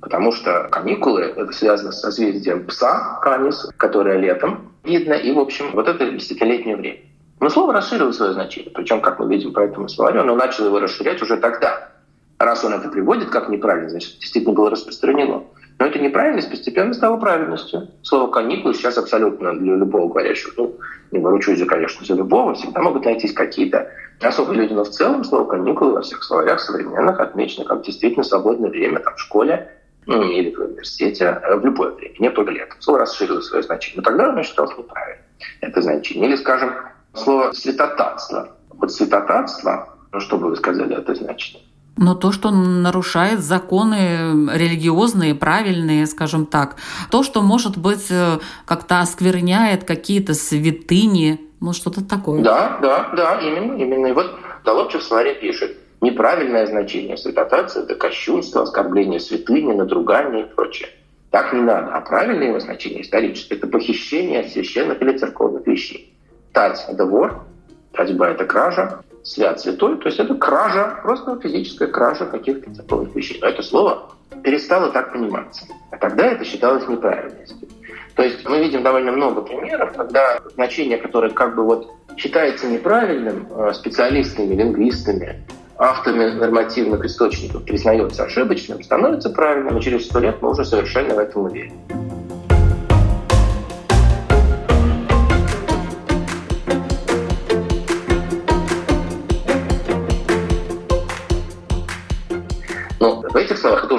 Потому 0.00 0.32
что 0.32 0.68
каникулы— 0.70 1.22
это 1.36 1.52
связано 1.52 1.92
с 1.92 2.00
созвездием 2.00 2.64
пса, 2.66 3.18
канис, 3.20 3.68
которое 3.76 4.18
летом 4.18 4.72
видно. 4.84 5.14
И, 5.14 5.32
в 5.32 5.38
общем, 5.38 5.72
вот 5.72 5.88
это 5.88 6.12
десятилетнее 6.12 6.76
время. 6.76 7.00
Но 7.40 7.50
слово 7.50 7.72
расширило 7.72 8.12
свое 8.12 8.32
значение. 8.32 8.70
Причем, 8.70 9.00
как 9.00 9.18
мы 9.18 9.28
видим 9.28 9.52
по 9.52 9.60
этому 9.60 9.88
словарю, 9.88 10.20
оно 10.20 10.34
начало 10.34 10.66
его 10.66 10.80
расширять 10.80 11.20
уже 11.20 11.36
тогда. 11.36 11.90
Раз 12.38 12.64
он 12.64 12.72
это 12.72 12.88
приводит 12.88 13.30
как 13.30 13.48
неправильно, 13.48 13.90
значит, 13.90 14.18
действительно 14.18 14.54
было 14.54 14.70
распространено. 14.70 15.42
Но 15.78 15.86
эта 15.86 15.98
неправильность 16.00 16.50
постепенно 16.50 16.92
стала 16.92 17.16
правильностью. 17.18 17.88
Слово 18.02 18.30
«каникулы» 18.30 18.74
сейчас 18.74 18.98
абсолютно 18.98 19.56
для 19.56 19.76
любого 19.76 20.08
говорящего, 20.08 20.52
ну, 20.56 20.76
не 21.12 21.20
воручусь, 21.20 21.64
конечно, 21.66 22.04
за 22.04 22.14
любого, 22.14 22.54
всегда 22.54 22.82
могут 22.82 23.04
найтись 23.04 23.32
какие-то 23.32 23.88
особые 24.20 24.62
люди, 24.62 24.72
но 24.72 24.84
в 24.84 24.90
целом 24.90 25.22
слово 25.22 25.48
«каникулы» 25.48 25.92
во 25.92 26.02
всех 26.02 26.24
словарях 26.24 26.60
современных 26.60 27.20
отмечено 27.20 27.64
как 27.64 27.82
действительно 27.82 28.24
свободное 28.24 28.70
время 28.70 28.98
там, 28.98 29.14
в 29.14 29.20
школе 29.20 29.70
ну, 30.06 30.22
или 30.22 30.52
в 30.54 30.58
университете, 30.58 31.40
э, 31.42 31.56
в 31.56 31.64
любое 31.64 31.92
время, 31.92 32.14
не 32.18 32.30
только 32.30 32.50
летом. 32.50 32.80
Слово 32.80 33.00
расширило 33.00 33.40
свое 33.40 33.62
значение. 33.62 33.98
Но 33.98 34.02
тогда 34.02 34.30
оно 34.30 34.42
считалось 34.42 34.76
неправильным, 34.76 35.24
это 35.60 35.82
значение. 35.82 36.28
Или, 36.28 36.36
скажем, 36.36 36.74
слово 37.14 37.52
«святотатство». 37.52 38.56
Вот 38.70 38.90
святотатство, 38.90 39.96
ну, 40.12 40.20
что 40.20 40.38
бы 40.38 40.48
вы 40.48 40.56
сказали, 40.56 40.96
это 40.96 41.14
значит? 41.14 41.60
Но 41.98 42.14
то, 42.14 42.30
что 42.30 42.50
нарушает 42.50 43.40
законы 43.40 44.48
религиозные, 44.54 45.34
правильные, 45.34 46.06
скажем 46.06 46.46
так, 46.46 46.76
то, 47.10 47.24
что, 47.24 47.42
может 47.42 47.76
быть, 47.76 48.06
э, 48.10 48.38
как-то 48.64 49.00
оскверняет 49.00 49.82
какие-то 49.82 50.34
святыни, 50.34 51.40
ну 51.60 51.72
что-то 51.72 52.04
такое. 52.04 52.42
Да, 52.42 52.78
да, 52.80 53.10
да, 53.16 53.40
именно, 53.40 53.74
именно. 53.74 54.06
И 54.06 54.12
вот 54.12 54.32
Долобчев 54.64 55.02
в 55.02 55.04
словаре 55.04 55.34
пишет, 55.34 55.76
неправильное 56.00 56.66
значение 56.66 57.16
святотатства– 57.16 57.80
это 57.82 57.96
кощунство, 57.96 58.62
оскорбление 58.62 59.18
святыни, 59.18 59.72
надругание 59.72 60.44
и 60.44 60.54
прочее. 60.54 60.90
Так 61.32 61.52
не 61.52 61.60
надо. 61.60 61.94
А 61.94 62.00
правильное 62.00 62.48
его 62.48 62.60
значение 62.60 63.02
историческое– 63.02 63.54
это 63.56 63.66
похищение 63.66 64.44
священных 64.44 65.02
или 65.02 65.18
церковных 65.18 65.66
вещей. 65.66 66.14
Тать– 66.52 66.84
это 66.88 67.04
вор, 67.04 67.44
татьба– 67.92 68.28
это 68.28 68.44
кража, 68.44 69.00
свят 69.28 69.60
святой, 69.60 69.98
то 69.98 70.06
есть 70.06 70.18
это 70.18 70.34
кража, 70.34 70.98
просто 71.02 71.38
физическая 71.40 71.88
кража 71.88 72.26
каких-то 72.26 72.74
церковных 72.74 73.14
вещей. 73.14 73.38
Но 73.40 73.48
это 73.48 73.62
слово 73.62 74.10
перестало 74.42 74.90
так 74.90 75.12
пониматься. 75.12 75.66
А 75.90 75.96
тогда 75.96 76.26
это 76.26 76.44
считалось 76.44 76.88
неправильностью. 76.88 77.68
То 78.14 78.24
есть 78.24 78.48
мы 78.48 78.58
видим 78.58 78.82
довольно 78.82 79.12
много 79.12 79.42
примеров, 79.42 79.92
когда 79.94 80.40
значение, 80.54 80.98
которое 80.98 81.30
как 81.30 81.54
бы 81.54 81.64
вот 81.64 81.92
считается 82.16 82.66
неправильным 82.66 83.46
э, 83.48 83.72
специалистами, 83.74 84.54
лингвистами, 84.54 85.44
авторами 85.76 86.32
нормативных 86.32 87.04
источников 87.04 87.64
признается 87.64 88.24
ошибочным, 88.24 88.82
становится 88.82 89.30
правильным, 89.30 89.78
и 89.78 89.80
через 89.80 90.06
сто 90.06 90.18
лет 90.18 90.42
мы 90.42 90.50
уже 90.50 90.64
совершенно 90.64 91.14
в 91.14 91.18
этом 91.18 91.44
уверены. 91.44 91.78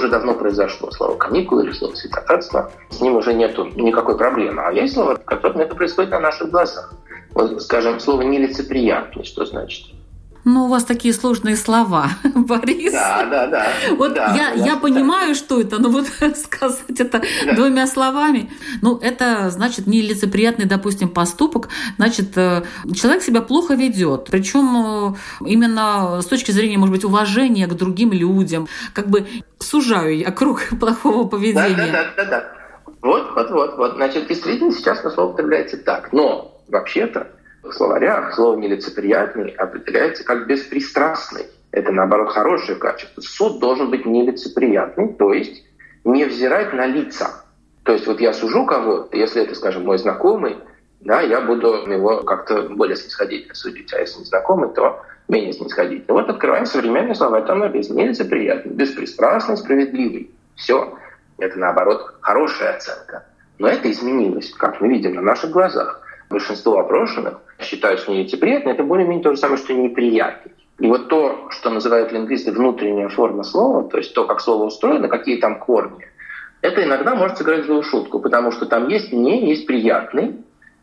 Давно 0.07 0.29
давно 0.29 0.33
произошло. 0.33 0.91
Слово 0.91 1.17
«каникулы» 1.17 1.65
или 1.65 1.71
слово 1.71 1.95
«святотатство», 1.95 2.71
с 2.89 3.01
ним 3.01 3.15
уже 3.15 3.33
нет 3.33 3.57
никакой 3.75 4.17
проблемы. 4.17 4.61
А 4.61 4.71
есть 4.71 4.93
слово, 4.93 5.15
которым 5.15 5.59
это 5.59 5.75
происходит 5.75 6.11
на 6.11 6.19
наших 6.19 6.49
глазах. 6.49 6.93
Вот, 7.31 7.61
скажем, 7.61 7.99
слово 7.99 8.21
«нелицеприятный», 8.21 9.23
что 9.23 9.45
значит? 9.45 9.98
Ну, 10.45 10.65
у 10.65 10.67
вас 10.67 10.85
такие 10.85 11.13
сложные 11.13 11.55
слова, 11.55 12.09
Борис. 12.35 12.93
Да, 12.93 13.25
да, 13.25 13.47
да. 13.47 13.67
Вот 13.97 14.13
да, 14.13 14.33
я, 14.35 14.65
я 14.65 14.77
понимаю, 14.77 15.35
что 15.35 15.59
это, 15.59 15.79
но 15.79 15.89
вот 15.89 16.07
сказать 16.35 16.99
это 16.99 17.21
да. 17.45 17.53
двумя 17.53 17.87
словами, 17.87 18.51
ну, 18.81 18.97
это 18.97 19.49
значит 19.49 19.87
нелицеприятный, 19.87 20.65
допустим, 20.65 21.09
поступок, 21.09 21.69
значит, 21.97 22.37
э, 22.37 22.63
человек 22.95 23.23
себя 23.23 23.41
плохо 23.41 23.75
ведет, 23.75 24.27
причем 24.29 25.15
э, 25.43 25.45
именно 25.45 26.21
с 26.21 26.25
точки 26.25 26.51
зрения, 26.51 26.77
может 26.77 26.95
быть, 26.95 27.03
уважения 27.03 27.67
к 27.67 27.73
другим 27.73 28.11
людям, 28.13 28.67
как 28.93 29.09
бы 29.09 29.27
сужаю 29.59 30.17
я 30.17 30.31
круг 30.31 30.61
плохого 30.79 31.27
поведения. 31.27 31.75
Да, 31.75 31.85
да, 31.85 32.03
да, 32.15 32.23
да, 32.23 32.25
да. 32.25 32.59
Вот, 33.01 33.31
вот, 33.35 33.51
вот, 33.51 33.77
вот. 33.77 33.95
Значит, 33.95 34.27
действительно, 34.27 34.71
сейчас 34.71 35.03
на 35.03 35.09
слово 35.09 35.29
употребляется 35.29 35.77
так. 35.77 36.11
Но 36.11 36.61
вообще-то 36.67 37.27
в 37.63 37.71
словарях 37.71 38.33
слово 38.35 38.57
«нелицеприятный» 38.57 39.49
определяется 39.51 40.23
как 40.23 40.47
«беспристрастный». 40.47 41.45
Это, 41.71 41.91
наоборот, 41.91 42.31
хорошее 42.31 42.77
качество. 42.77 43.21
Суд 43.21 43.59
должен 43.59 43.91
быть 43.91 44.05
нелицеприятный, 44.05 45.13
то 45.13 45.33
есть 45.33 45.63
не 46.03 46.25
взирать 46.25 46.73
на 46.73 46.87
лица. 46.87 47.43
То 47.83 47.93
есть 47.93 48.07
вот 48.07 48.19
я 48.19 48.33
сужу 48.33 48.65
кого-то, 48.65 49.15
если 49.15 49.43
это, 49.43 49.55
скажем, 49.55 49.85
мой 49.85 49.97
знакомый, 49.97 50.57
да, 51.01 51.21
я 51.21 51.41
буду 51.41 51.67
его 51.87 52.23
как-то 52.23 52.63
более 52.69 52.95
снисходительно 52.95 53.53
судить. 53.53 53.93
А 53.93 53.99
если 53.99 54.19
незнакомый, 54.19 54.69
то 54.69 55.01
менее 55.27 55.53
снисходительно. 55.53 56.13
Вот 56.13 56.29
открываем 56.29 56.65
современные 56.65 57.15
слова, 57.15 57.41
там 57.41 57.59
написано 57.59 57.99
нелицеприятный, 57.99 58.73
беспристрастный, 58.73 59.57
справедливый. 59.57 60.31
Все. 60.55 60.97
Это, 61.37 61.57
наоборот, 61.57 62.15
хорошая 62.19 62.75
оценка. 62.75 63.25
Но 63.59 63.67
это 63.67 63.89
изменилось, 63.89 64.51
как 64.51 64.81
мы 64.81 64.89
видим 64.89 65.15
на 65.15 65.21
наших 65.21 65.51
глазах. 65.51 66.01
Большинство 66.29 66.79
опрошенных 66.79 67.39
считают, 67.59 68.01
что 68.01 68.11
нелицеприятный, 68.11 68.73
это 68.73 68.83
более-менее 68.83 69.23
то 69.23 69.31
же 69.31 69.37
самое, 69.37 69.57
что 69.57 69.73
неприятный. 69.73 70.51
И 70.79 70.87
вот 70.87 71.09
то, 71.09 71.47
что 71.49 71.69
называют 71.69 72.11
лингвисты 72.11 72.51
внутренняя 72.51 73.09
форма 73.09 73.43
слова, 73.43 73.89
то 73.89 73.97
есть 73.97 74.13
то, 74.13 74.25
как 74.25 74.39
слово 74.39 74.65
устроено, 74.65 75.07
какие 75.09 75.37
там 75.37 75.59
корни, 75.59 76.07
это 76.61 76.83
иногда 76.83 77.15
может 77.15 77.37
сыграть 77.37 77.65
злую 77.65 77.83
шутку, 77.83 78.19
потому 78.19 78.51
что 78.51 78.65
там 78.65 78.87
есть 78.87 79.11
не, 79.11 79.49
есть 79.49 79.65
приятный, 79.65 80.35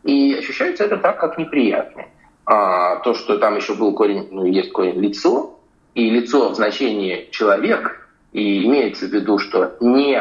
и 0.03 0.35
ощущается 0.35 0.83
это 0.83 0.97
так, 0.97 1.19
как 1.19 1.37
неприятный. 1.37 2.07
А 2.45 2.97
то, 2.97 3.13
что 3.13 3.37
там 3.37 3.55
еще 3.57 3.73
был 3.73 3.93
корень, 3.93 4.27
ну, 4.31 4.45
есть 4.45 4.71
корень 4.71 4.99
лицо, 4.99 5.59
и 5.95 6.09
лицо 6.09 6.49
в 6.49 6.55
значении 6.55 7.27
человек, 7.31 8.07
и 8.31 8.65
имеется 8.65 9.07
в 9.07 9.11
виду, 9.11 9.39
что 9.39 9.75
не 9.79 10.19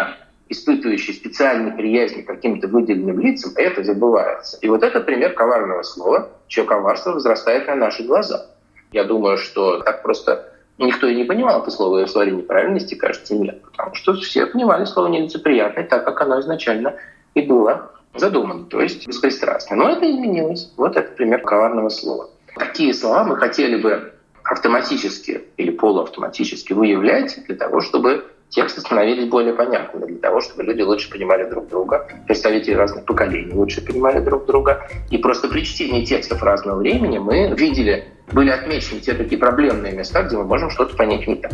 испытывающий 0.48 1.14
специальной 1.14 1.72
приязни 1.72 2.22
к 2.22 2.26
каким-то 2.26 2.68
выделенным 2.68 3.18
лицам, 3.18 3.52
это 3.56 3.82
забывается. 3.82 4.59
И 4.61 4.68
вот 4.68 4.82
это 4.82 5.00
пример 5.00 5.32
коварного 5.35 5.82
слова, 5.82 6.30
чье 6.46 6.64
коварство 6.64 7.12
возрастает 7.12 7.66
на 7.66 7.74
наших 7.74 8.06
глазах. 8.06 8.46
Я 8.92 9.04
думаю, 9.04 9.38
что 9.38 9.80
так 9.80 10.02
просто 10.02 10.52
никто 10.78 11.06
и 11.06 11.14
не 11.16 11.24
понимал 11.24 11.62
это 11.62 11.70
слово, 11.70 12.02
и 12.02 12.04
в 12.04 12.11
словаре 12.11 12.32
неправильности, 12.32 12.94
кажется, 12.94 13.35
нет. 13.35 13.62
Потому 13.62 13.94
что 13.94 14.14
все 14.14 14.46
понимали 14.46 14.85
слово 14.85 15.09
нелицеприятное, 15.09 15.85
так 15.85 16.04
как 16.04 16.20
оно 16.20 16.40
изначально 16.40 16.94
и 17.35 17.42
было 17.42 17.90
задумано, 18.14 18.64
то 18.64 18.80
есть 18.80 19.06
беспристрастно. 19.06 19.76
Но 19.76 19.90
это 19.90 20.11
изменилось. 20.11 20.72
Вот 20.76 20.96
это 20.96 21.12
пример 21.12 21.42
коварного 21.42 21.88
слова. 21.88 22.30
Какие 22.54 22.92
слова 22.92 23.24
мы 23.24 23.37
хотели 23.37 23.76
бы 23.76 24.12
автоматически 24.42 25.42
или 25.56 25.70
полуавтоматически 25.70 26.72
выявлять 26.72 27.38
для 27.46 27.56
того, 27.56 27.80
чтобы 27.80 28.24
тексты 28.48 28.80
становились 28.80 29.28
более 29.28 29.54
понятными 29.54 30.06
для 30.06 30.18
того, 30.18 30.40
чтобы 30.40 30.62
люди 30.62 30.82
лучше 30.82 31.11
понимали 31.11 31.48
друг 31.48 31.68
друга, 31.68 32.09
представители 32.26 32.74
разных 32.74 33.04
поколений 33.04 33.52
лучше 33.52 33.85
понимали 33.85 34.20
друг 34.20 34.46
друга. 34.46 34.88
И 35.11 35.18
просто 35.18 35.48
при 35.48 35.62
чтении 35.62 36.04
текстов 36.04 36.42
разного 36.42 36.78
времени 36.78 37.18
мы 37.18 37.54
видели, 37.56 38.09
были 38.32 38.50
отмечены 38.50 39.00
те 39.00 39.14
такие 39.14 39.38
проблемные 39.38 39.92
места, 39.92 40.22
где 40.22 40.37
мы 40.37 40.44
можем 40.44 40.70
что-то 40.70 40.96
понять 40.96 41.26
не 41.26 41.37
так. 41.37 41.52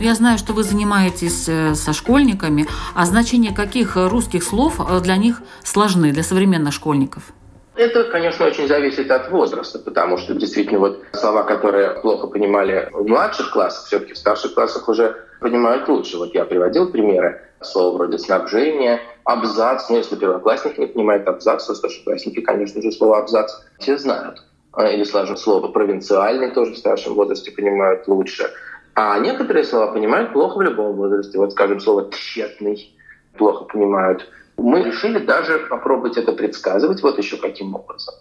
Я 0.00 0.14
знаю, 0.14 0.36
что 0.36 0.52
вы 0.52 0.64
занимаетесь 0.64 1.48
э, 1.48 1.74
со 1.74 1.94
школьниками, 1.94 2.66
а 2.94 3.06
значение 3.06 3.54
каких 3.54 3.96
русских 3.96 4.44
слов 4.44 4.78
э, 4.78 5.00
для 5.00 5.16
них 5.16 5.40
сложны, 5.62 6.12
для 6.12 6.22
современных 6.22 6.74
школьников? 6.74 7.32
Это, 7.76 8.04
конечно, 8.04 8.46
очень 8.46 8.68
зависит 8.68 9.10
от 9.10 9.30
возраста, 9.30 9.80
потому 9.80 10.16
что 10.16 10.34
действительно 10.34 10.78
вот 10.78 11.02
слова, 11.12 11.42
которые 11.42 11.90
плохо 12.00 12.28
понимали 12.28 12.88
в 12.92 13.06
младших 13.06 13.50
классах, 13.50 13.86
все-таки 13.86 14.12
в 14.14 14.18
старших 14.18 14.54
классах 14.54 14.88
уже 14.88 15.16
понимают 15.40 15.88
лучше. 15.88 16.18
Вот 16.18 16.34
я 16.34 16.44
приводил 16.44 16.90
примеры 16.92 17.42
слова 17.60 17.96
вроде 17.96 18.18
снабжение, 18.18 19.00
абзац. 19.24 19.88
Ну, 19.90 19.96
если 19.96 20.14
первоклассник 20.14 20.78
не 20.78 20.86
понимает 20.86 21.26
абзац, 21.26 21.66
то 21.66 21.74
старшеклассники, 21.74 22.40
конечно 22.40 22.80
же, 22.80 22.92
слово 22.92 23.18
абзац 23.18 23.52
все 23.78 23.98
знают. 23.98 24.42
А, 24.72 24.88
или, 24.88 25.02
скажем, 25.02 25.36
слово 25.36 25.68
провинциальный 25.68 26.50
тоже 26.52 26.74
в 26.74 26.78
старшем 26.78 27.14
возрасте 27.14 27.50
понимают 27.50 28.06
лучше. 28.06 28.50
А 28.94 29.18
некоторые 29.18 29.64
слова 29.64 29.92
понимают 29.92 30.32
плохо 30.32 30.58
в 30.58 30.62
любом 30.62 30.94
возрасте. 30.94 31.38
Вот, 31.38 31.52
скажем, 31.52 31.80
слово 31.80 32.10
«тщетный» 32.12 32.96
плохо 33.36 33.64
понимают 33.64 34.28
мы 34.56 34.82
решили 34.82 35.18
даже 35.18 35.58
попробовать 35.70 36.16
это 36.16 36.32
предсказывать 36.32 37.02
вот 37.02 37.18
еще 37.18 37.36
каким 37.36 37.74
образом. 37.74 38.14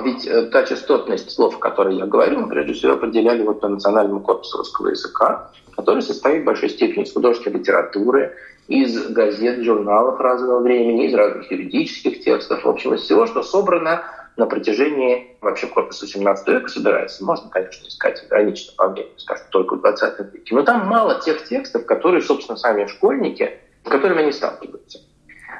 Ведь 0.00 0.26
э, 0.26 0.42
та 0.46 0.62
частотность 0.64 1.30
слов, 1.30 1.56
о 1.56 1.58
которой 1.58 1.96
я 1.96 2.06
говорю, 2.06 2.40
мы 2.40 2.48
прежде 2.48 2.72
всего 2.72 2.92
определяли 2.92 3.42
вот 3.42 3.60
по 3.60 3.68
национальному 3.68 4.20
корпусу 4.20 4.58
русского 4.58 4.88
языка, 4.88 5.50
который 5.76 6.02
состоит 6.02 6.42
в 6.42 6.44
большой 6.44 6.70
степени 6.70 7.04
из 7.04 7.12
художественной 7.12 7.58
литературы, 7.58 8.36
из 8.68 9.08
газет, 9.08 9.64
журналов 9.64 10.20
разного 10.20 10.60
времени, 10.60 11.06
из 11.06 11.14
разных 11.14 11.50
юридических 11.50 12.20
текстов, 12.20 12.64
в 12.64 12.68
общем, 12.68 12.94
из 12.94 13.02
всего, 13.02 13.26
что 13.26 13.42
собрано 13.42 14.04
на 14.36 14.46
протяжении 14.46 15.36
вообще 15.40 15.66
корпуса 15.66 16.06
17 16.06 16.48
века 16.48 16.68
собирается. 16.68 17.24
Можно, 17.24 17.50
конечно, 17.50 17.88
искать 17.88 18.22
ограниченно 18.24 18.72
по 18.76 18.88
времени, 18.88 19.14
скажем, 19.16 19.46
только 19.50 19.74
в 19.74 19.80
20 19.80 20.32
веке. 20.32 20.54
Но 20.54 20.62
там 20.62 20.86
мало 20.86 21.20
тех 21.20 21.42
текстов, 21.44 21.86
которые, 21.86 22.22
собственно, 22.22 22.56
сами 22.56 22.86
школьники, 22.86 23.58
с 23.84 23.88
которыми 23.88 24.22
они 24.22 24.32
сталкиваются. 24.32 25.00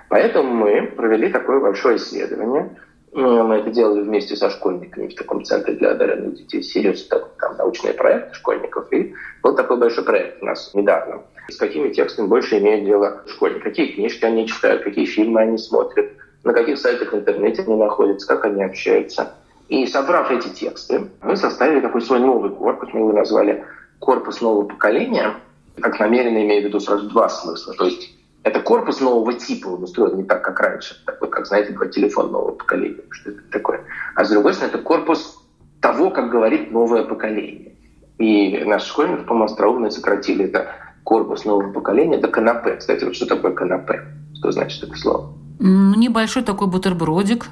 Поэтому 0.08 0.54
мы 0.54 0.82
провели 0.96 1.30
такое 1.30 1.60
большое 1.60 1.96
исследование. 1.96 2.76
Мы 3.12 3.56
это 3.56 3.70
делали 3.70 4.02
вместе 4.02 4.36
со 4.36 4.50
школьниками 4.50 5.08
в 5.08 5.14
таком 5.14 5.44
центре 5.44 5.74
для 5.74 5.92
одаренных 5.92 6.36
детей. 6.36 6.62
Сириус, 6.62 7.06
там 7.06 7.56
научный 7.56 7.94
проект 7.94 8.34
школьников. 8.34 8.92
И 8.92 9.14
был 9.42 9.54
такой 9.54 9.78
большой 9.78 10.04
проект 10.04 10.42
у 10.42 10.46
нас 10.46 10.72
недавно. 10.74 11.22
С 11.48 11.56
какими 11.56 11.88
текстами 11.88 12.26
больше 12.26 12.58
имеют 12.58 12.84
дело 12.84 13.22
школьники. 13.26 13.62
Какие 13.62 13.92
книжки 13.92 14.24
они 14.24 14.46
читают, 14.46 14.82
какие 14.82 15.06
фильмы 15.06 15.40
они 15.40 15.58
смотрят, 15.58 16.10
на 16.44 16.52
каких 16.52 16.78
сайтах 16.78 17.12
в 17.12 17.16
интернете 17.16 17.62
они 17.62 17.76
находятся, 17.76 18.26
как 18.26 18.44
они 18.44 18.62
общаются. 18.62 19.32
И 19.68 19.86
собрав 19.86 20.30
эти 20.30 20.48
тексты, 20.48 21.08
мы 21.22 21.36
составили 21.36 21.80
такой 21.80 22.00
свой 22.00 22.20
новый 22.20 22.50
корпус, 22.50 22.88
мы 22.92 23.00
его 23.00 23.12
назвали 23.12 23.64
«Корпус 23.98 24.40
нового 24.40 24.66
поколения», 24.66 25.34
как 25.80 26.00
намеренно 26.00 26.38
имея 26.42 26.62
в 26.62 26.64
виду 26.64 26.80
сразу 26.80 27.08
два 27.10 27.28
смысла. 27.28 27.74
То 27.74 27.84
есть 27.84 28.17
это 28.48 28.60
корпус 28.60 29.00
нового 29.00 29.32
типа, 29.34 29.68
он 29.68 29.82
устроен 29.82 30.16
не 30.16 30.24
так, 30.24 30.42
как 30.42 30.58
раньше, 30.60 30.96
такой, 31.04 31.28
как, 31.28 31.46
знаете, 31.46 31.72
бывает 31.72 31.92
телефон 31.92 32.32
нового 32.32 32.52
поколения, 32.52 33.02
что 33.10 33.30
это 33.30 33.42
такое. 33.50 33.80
А 34.14 34.24
с 34.24 34.30
другой 34.30 34.54
стороны, 34.54 34.74
это 34.74 34.82
корпус 34.82 35.38
того, 35.80 36.10
как 36.10 36.30
говорит 36.30 36.72
новое 36.72 37.04
поколение. 37.04 37.74
И 38.18 38.64
наши 38.64 38.88
школьники, 38.88 39.22
по-моему, 39.24 39.44
остроумно 39.44 39.90
сократили 39.90 40.46
это 40.46 40.68
корпус 41.04 41.44
нового 41.44 41.72
поколения, 41.72 42.16
это 42.16 42.28
канапе. 42.28 42.76
Кстати, 42.76 43.04
вот 43.04 43.14
что 43.14 43.26
такое 43.26 43.52
канапе? 43.52 44.02
Что 44.34 44.50
значит 44.50 44.82
это 44.82 44.96
слово? 44.96 45.34
Небольшой 45.60 46.42
такой 46.42 46.66
бутербродик. 46.66 47.46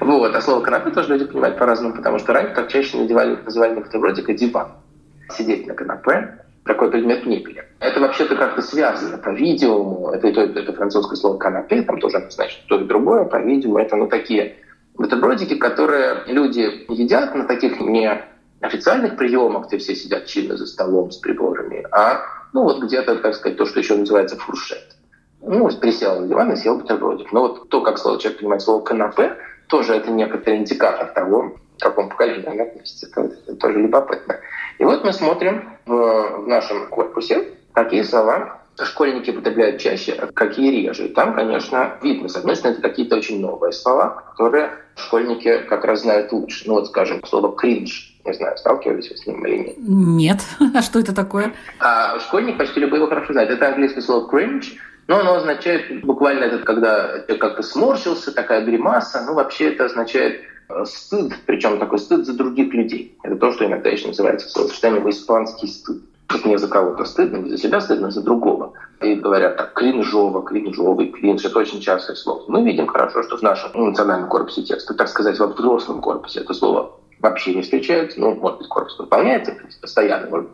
Вот, 0.00 0.34
а 0.34 0.40
слово 0.40 0.60
канапе 0.60 0.90
тоже 0.90 1.08
люди 1.08 1.24
понимают 1.24 1.58
по-разному, 1.58 1.94
потому 1.94 2.18
что 2.18 2.32
раньше 2.32 2.54
так 2.54 2.68
чаще 2.68 2.96
надевали, 2.98 3.38
называли 3.44 3.74
бутербродик 3.74 4.28
и 4.28 4.34
диван. 4.34 4.68
Сидеть 5.30 5.66
на 5.66 5.74
канапе, 5.74 6.43
такой 6.64 6.90
предмет 6.90 7.26
мебели. 7.26 7.64
Это 7.80 8.00
вообще-то 8.00 8.36
как-то 8.36 8.62
связано, 8.62 9.18
по-видимому, 9.18 10.10
это, 10.10 10.28
это, 10.28 10.40
это 10.40 10.72
французское 10.72 11.16
слово 11.16 11.36
канапе, 11.38 11.82
там 11.82 12.00
тоже 12.00 12.24
значит 12.30 12.60
то 12.68 12.80
и 12.80 12.84
другое, 12.84 13.24
по-видимому, 13.24 13.78
это 13.78 13.96
ну 13.96 14.06
такие 14.06 14.56
бутербродики, 14.94 15.56
которые 15.56 16.22
люди 16.26 16.86
едят 16.88 17.34
на 17.34 17.44
таких 17.44 17.80
не 17.80 18.10
официальных 18.60 19.16
приемах, 19.16 19.66
где 19.66 19.78
все 19.78 19.94
сидят 19.94 20.26
чинно 20.26 20.56
за 20.56 20.66
столом 20.66 21.10
с 21.10 21.18
приборами, 21.18 21.86
а 21.90 22.22
ну 22.54 22.62
вот 22.62 22.82
где-то, 22.82 23.16
так 23.16 23.34
сказать, 23.34 23.58
то, 23.58 23.66
что 23.66 23.80
еще 23.80 23.96
называется 23.96 24.36
фуршет. 24.36 24.96
Ну, 25.42 25.68
присел 25.78 26.20
на 26.20 26.28
диван 26.28 26.52
и 26.52 26.56
съел 26.56 26.78
бутербродик. 26.78 27.30
Но 27.32 27.40
вот 27.40 27.68
то, 27.68 27.82
как 27.82 27.98
человек 27.98 28.38
понимает 28.38 28.62
слово 28.62 28.82
канапе, 28.82 29.36
тоже 29.68 29.94
это 29.94 30.10
некоторый 30.10 30.58
индикатор 30.58 31.08
того, 31.08 31.56
к 31.78 31.82
какому 31.82 32.08
поколению 32.08 32.50
она 32.50 32.64
относится. 32.64 33.06
Это, 33.06 33.56
тоже 33.56 33.80
любопытно. 33.80 34.38
И 34.78 34.84
вот 34.84 35.04
мы 35.04 35.12
смотрим 35.12 35.70
в, 35.86 36.42
в 36.42 36.48
нашем 36.48 36.88
корпусе, 36.88 37.44
какие 37.72 38.02
слова 38.02 38.60
школьники 38.82 39.30
употребляют 39.30 39.80
чаще, 39.80 40.12
а 40.12 40.26
какие 40.32 40.70
реже. 40.70 41.06
И 41.06 41.14
там, 41.14 41.34
конечно, 41.34 41.96
видно, 42.02 42.28
с 42.28 42.36
одной 42.36 42.56
стороны, 42.56 42.78
это 42.78 42.88
какие-то 42.88 43.16
очень 43.16 43.40
новые 43.40 43.72
слова, 43.72 44.24
которые 44.32 44.70
школьники 44.96 45.58
как 45.68 45.84
раз 45.84 46.02
знают 46.02 46.32
лучше. 46.32 46.64
Ну 46.66 46.74
вот, 46.74 46.88
скажем, 46.88 47.24
слово 47.24 47.54
«кринж». 47.54 48.10
Не 48.24 48.32
знаю, 48.32 48.56
сталкивались 48.56 49.10
вы 49.10 49.16
с 49.16 49.26
ним 49.26 49.46
или 49.46 49.56
нет. 49.58 49.74
Нет. 49.78 50.40
А 50.74 50.82
что 50.82 50.98
это 50.98 51.14
такое? 51.14 51.52
А 51.78 52.18
школьник 52.20 52.56
почти 52.56 52.80
любой 52.80 52.98
его 52.98 53.08
хорошо 53.08 53.32
знает. 53.32 53.50
Это 53.50 53.68
английское 53.68 54.00
слово 54.00 54.28
cringe, 54.34 54.78
но 55.06 55.18
оно 55.18 55.34
означает 55.34 56.02
буквально 56.02 56.44
это, 56.44 56.58
когда 56.64 57.18
как-то 57.38 57.62
сморщился, 57.62 58.32
такая 58.32 58.64
гримаса. 58.64 59.22
Ну, 59.26 59.34
вообще 59.34 59.72
это 59.72 59.84
означает 59.84 60.40
стыд, 60.84 61.32
причем 61.46 61.78
такой 61.78 61.98
стыд 61.98 62.26
за 62.26 62.34
других 62.34 62.72
людей. 62.72 63.16
Это 63.22 63.36
то, 63.36 63.52
что 63.52 63.66
иногда 63.66 63.90
еще 63.90 64.08
называется 64.08 64.48
в 64.48 64.50
словосочетании 64.50 65.10
испанский 65.10 65.68
стыд. 65.68 66.02
Вот 66.30 66.44
мне 66.44 66.58
за 66.58 66.68
кого-то 66.68 67.04
стыдно, 67.04 67.36
не 67.36 67.50
за 67.50 67.58
себя 67.58 67.80
стыдно, 67.80 68.08
а 68.08 68.10
за 68.10 68.22
другого. 68.22 68.72
И 69.02 69.14
говорят 69.14 69.56
так, 69.56 69.74
кринжово, 69.74 70.42
кринжовый, 70.42 71.08
кринж. 71.08 71.44
Это 71.44 71.58
очень 71.58 71.80
частое 71.80 72.16
слово. 72.16 72.44
Мы 72.48 72.64
видим 72.64 72.86
хорошо, 72.86 73.22
что 73.22 73.36
в 73.36 73.42
нашем 73.42 73.70
национальном 73.74 74.28
корпусе 74.28 74.62
текста, 74.62 74.94
так 74.94 75.08
сказать, 75.08 75.38
во 75.38 75.48
взрослом 75.48 76.00
корпусе 76.00 76.40
это 76.40 76.54
слово 76.54 76.92
вообще 77.20 77.54
не 77.54 77.62
встречается. 77.62 78.18
Ну, 78.18 78.34
может 78.34 78.58
быть, 78.58 78.68
корпус 78.68 78.98
выполняется 78.98 79.54
постоянно. 79.80 80.28
Может, 80.30 80.48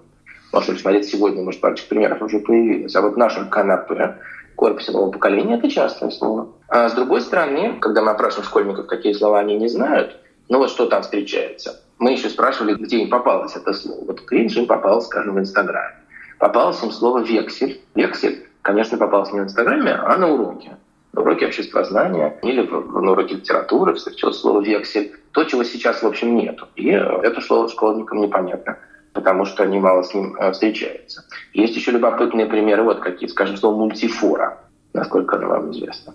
может 0.52 0.80
смотреть 0.80 1.06
сегодня, 1.06 1.42
может, 1.42 1.60
парочка 1.60 1.88
примеров 1.88 2.20
уже 2.20 2.40
появилось. 2.40 2.94
А 2.96 3.00
вот 3.00 3.14
в 3.14 3.18
нашем 3.18 3.48
канапе 3.48 4.18
корпусе 4.60 4.92
нового 4.92 5.10
поколения 5.10 5.56
это 5.56 5.70
частое 5.70 6.10
слово. 6.10 6.48
А 6.68 6.90
с 6.90 6.92
другой 6.92 7.22
стороны, 7.22 7.78
когда 7.80 8.02
мы 8.02 8.10
опрашиваем 8.10 8.46
школьников, 8.46 8.86
какие 8.86 9.14
слова 9.14 9.38
они 9.38 9.56
не 9.56 9.68
знают, 9.68 10.16
ну 10.50 10.58
вот 10.58 10.68
что 10.68 10.86
там 10.86 11.00
встречается. 11.00 11.80
Мы 11.98 12.12
еще 12.12 12.28
спрашивали, 12.28 12.74
где 12.74 12.98
им 12.98 13.08
попалось 13.08 13.56
это 13.56 13.72
слово. 13.72 14.04
Вот 14.04 14.20
кринж 14.20 14.56
им 14.56 14.66
попалось, 14.66 15.06
скажем, 15.06 15.34
в 15.34 15.38
Инстаграме. 15.38 15.94
Попалось 16.38 16.82
им 16.82 16.90
слово 16.90 17.20
«вексель». 17.20 17.80
«Вексель», 17.94 18.46
конечно, 18.60 18.98
попалось 18.98 19.32
не 19.32 19.40
в 19.40 19.44
Инстаграме, 19.44 19.92
а 19.92 20.16
на 20.18 20.28
уроке. 20.28 20.76
На 21.14 21.22
уроке 21.22 21.46
обществознания 21.46 22.38
или 22.42 22.60
на 22.62 23.12
уроке 23.12 23.36
литературы 23.36 23.94
встречалось 23.94 24.40
слово 24.40 24.60
«вексель». 24.60 25.12
То, 25.32 25.44
чего 25.44 25.64
сейчас, 25.64 26.02
в 26.02 26.06
общем, 26.06 26.36
нет. 26.36 26.58
И 26.76 26.88
это 26.88 27.40
слово 27.40 27.68
школьникам 27.68 28.20
непонятно 28.20 28.76
потому 29.12 29.44
что 29.44 29.62
они 29.62 29.78
мало 29.78 30.02
с 30.02 30.14
ним 30.14 30.36
э, 30.36 30.52
встречаются. 30.52 31.24
Есть 31.52 31.76
еще 31.76 31.90
любопытные 31.90 32.46
примеры, 32.46 32.82
вот 32.82 33.00
какие, 33.00 33.28
скажем, 33.28 33.56
слово 33.56 33.76
«мультифора», 33.76 34.58
насколько 34.92 35.36
оно 35.36 35.48
вам 35.48 35.70
известно. 35.72 36.14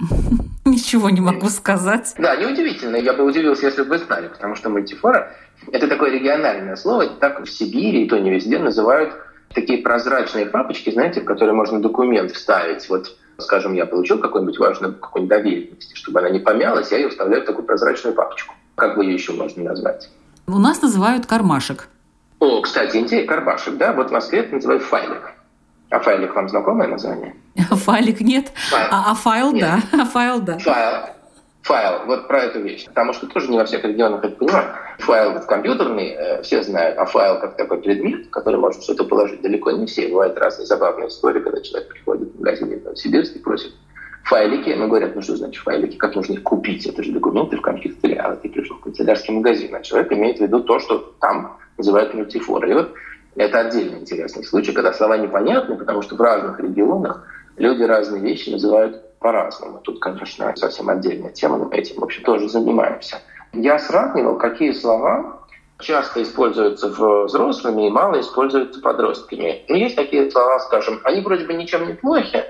Ничего 0.64 1.10
не 1.10 1.20
могу 1.20 1.48
сказать. 1.48 2.14
Да, 2.18 2.36
неудивительно. 2.36 2.96
Я 2.96 3.12
бы 3.12 3.24
удивился, 3.24 3.66
если 3.66 3.82
бы 3.82 3.90
вы 3.90 3.98
знали, 3.98 4.28
потому 4.28 4.54
что 4.54 4.70
мультифора— 4.70 5.32
это 5.72 5.88
такое 5.88 6.10
региональное 6.10 6.76
слово. 6.76 7.06
Так 7.06 7.44
в 7.44 7.50
Сибири, 7.50 8.04
и 8.04 8.08
то 8.08 8.18
не 8.18 8.30
везде, 8.30 8.58
называют 8.58 9.14
такие 9.54 9.82
прозрачные 9.82 10.46
папочки, 10.46 10.90
знаете, 10.90 11.20
в 11.20 11.24
которые 11.24 11.54
можно 11.54 11.80
документ 11.80 12.32
вставить. 12.32 12.88
Вот, 12.88 13.16
скажем, 13.38 13.74
я 13.74 13.86
получил 13.86 14.18
какую-нибудь 14.18 14.58
важную 14.58 14.94
какую-нибудь 14.94 15.36
доверенность, 15.36 15.96
чтобы 15.96 16.20
она 16.20 16.30
не 16.30 16.38
помялась, 16.38 16.92
я 16.92 16.98
ее 16.98 17.08
вставляю 17.08 17.42
в 17.42 17.46
такую 17.46 17.66
прозрачную 17.66 18.14
папочку. 18.14 18.54
Как 18.76 18.96
бы 18.96 19.04
ее 19.04 19.14
еще 19.14 19.32
можно 19.32 19.64
назвать? 19.64 20.08
У 20.52 20.58
нас 20.58 20.82
называют 20.82 21.26
кармашек. 21.26 21.88
О, 22.40 22.60
кстати, 22.62 22.96
идея 22.98 23.26
кармашек, 23.26 23.76
да? 23.76 23.92
Вот 23.92 24.08
в 24.08 24.12
Москве 24.12 24.40
это 24.40 24.54
называют 24.54 24.82
файлик. 24.82 25.32
А 25.90 26.00
файлик 26.00 26.34
вам 26.34 26.48
знакомое 26.48 26.88
название? 26.88 27.34
Файлик 27.56 28.20
нет, 28.20 28.52
файл. 28.54 28.88
А, 28.90 29.10
а 29.10 29.14
файл 29.14 29.52
нет. 29.52 29.68
да. 29.92 29.98
А 30.02 30.04
файл 30.04 30.40
да. 30.40 30.58
Файл. 30.58 31.02
Файл, 31.62 32.06
вот 32.06 32.26
про 32.28 32.44
эту 32.44 32.60
вещь. 32.60 32.86
Потому 32.86 33.12
что 33.12 33.26
тоже 33.26 33.48
не 33.48 33.58
во 33.58 33.64
всех 33.64 33.84
регионах 33.84 34.24
это 34.24 34.36
понимают. 34.36 34.70
Файл 35.00 35.40
компьютерный 35.46 36.08
э, 36.10 36.42
все 36.42 36.62
знают, 36.62 36.96
а 36.98 37.04
файл 37.06 37.40
как 37.40 37.56
такой 37.56 37.82
предмет, 37.82 38.30
который 38.30 38.58
может 38.58 38.82
что-то 38.82 39.04
положить, 39.04 39.42
далеко 39.42 39.72
не 39.72 39.86
все. 39.86 40.08
Бывают 40.08 40.38
разные 40.38 40.66
забавные 40.66 41.08
истории, 41.08 41.40
когда 41.40 41.60
человек 41.60 41.88
приходит 41.88 42.32
в 42.32 42.38
магазин 42.38 42.80
в 42.80 42.84
Новосибирск 42.84 43.36
и 43.36 43.38
просит 43.40 43.72
файлики. 44.24 44.70
Ну, 44.70 44.88
говорят, 44.88 45.14
ну 45.14 45.22
что 45.22 45.36
значит 45.36 45.62
файлики? 45.62 45.96
Как 45.96 46.14
нужно 46.14 46.34
их 46.34 46.42
купить? 46.42 46.86
Это 46.86 47.02
же 47.02 47.12
документы 47.12 47.56
в 47.56 47.62
компьютере. 47.62 48.16
А 48.16 48.36
ты 48.36 48.48
пришел 48.48 48.76
в 48.76 48.80
канцелярский 48.80 49.34
магазин. 49.34 49.74
А 49.74 49.82
человек 49.82 50.12
имеет 50.12 50.38
в 50.38 50.42
виду 50.42 50.60
то, 50.60 50.78
что 50.78 50.98
там 51.20 51.58
называют 51.76 52.14
мультифоры. 52.14 52.70
И 52.70 52.74
вот 52.74 52.92
это 53.36 53.60
отдельно 53.60 53.96
интересный 53.96 54.44
случай, 54.44 54.72
когда 54.72 54.92
слова 54.92 55.16
непонятны, 55.16 55.76
потому 55.76 56.02
что 56.02 56.16
в 56.16 56.20
разных 56.20 56.60
регионах 56.60 57.26
люди 57.56 57.82
разные 57.82 58.22
вещи 58.22 58.50
называют 58.50 59.18
по-разному. 59.18 59.78
Тут, 59.78 60.00
конечно, 60.00 60.52
совсем 60.56 60.88
отдельная 60.88 61.30
тема, 61.30 61.58
но 61.58 61.70
этим, 61.70 62.00
в 62.00 62.04
общем, 62.04 62.24
тоже 62.24 62.48
занимаемся. 62.48 63.18
Я 63.52 63.78
сравнивал, 63.78 64.36
какие 64.36 64.72
слова 64.72 65.40
часто 65.78 66.22
используются 66.22 66.88
взрослыми 66.88 67.86
и 67.86 67.90
мало 67.90 68.20
используются 68.20 68.80
подростками. 68.80 69.64
Но 69.68 69.76
есть 69.76 69.96
такие 69.96 70.30
слова, 70.30 70.58
скажем, 70.60 71.00
они 71.04 71.20
вроде 71.20 71.46
бы 71.46 71.54
ничем 71.54 71.86
не 71.86 71.94
плохи, 71.94 72.44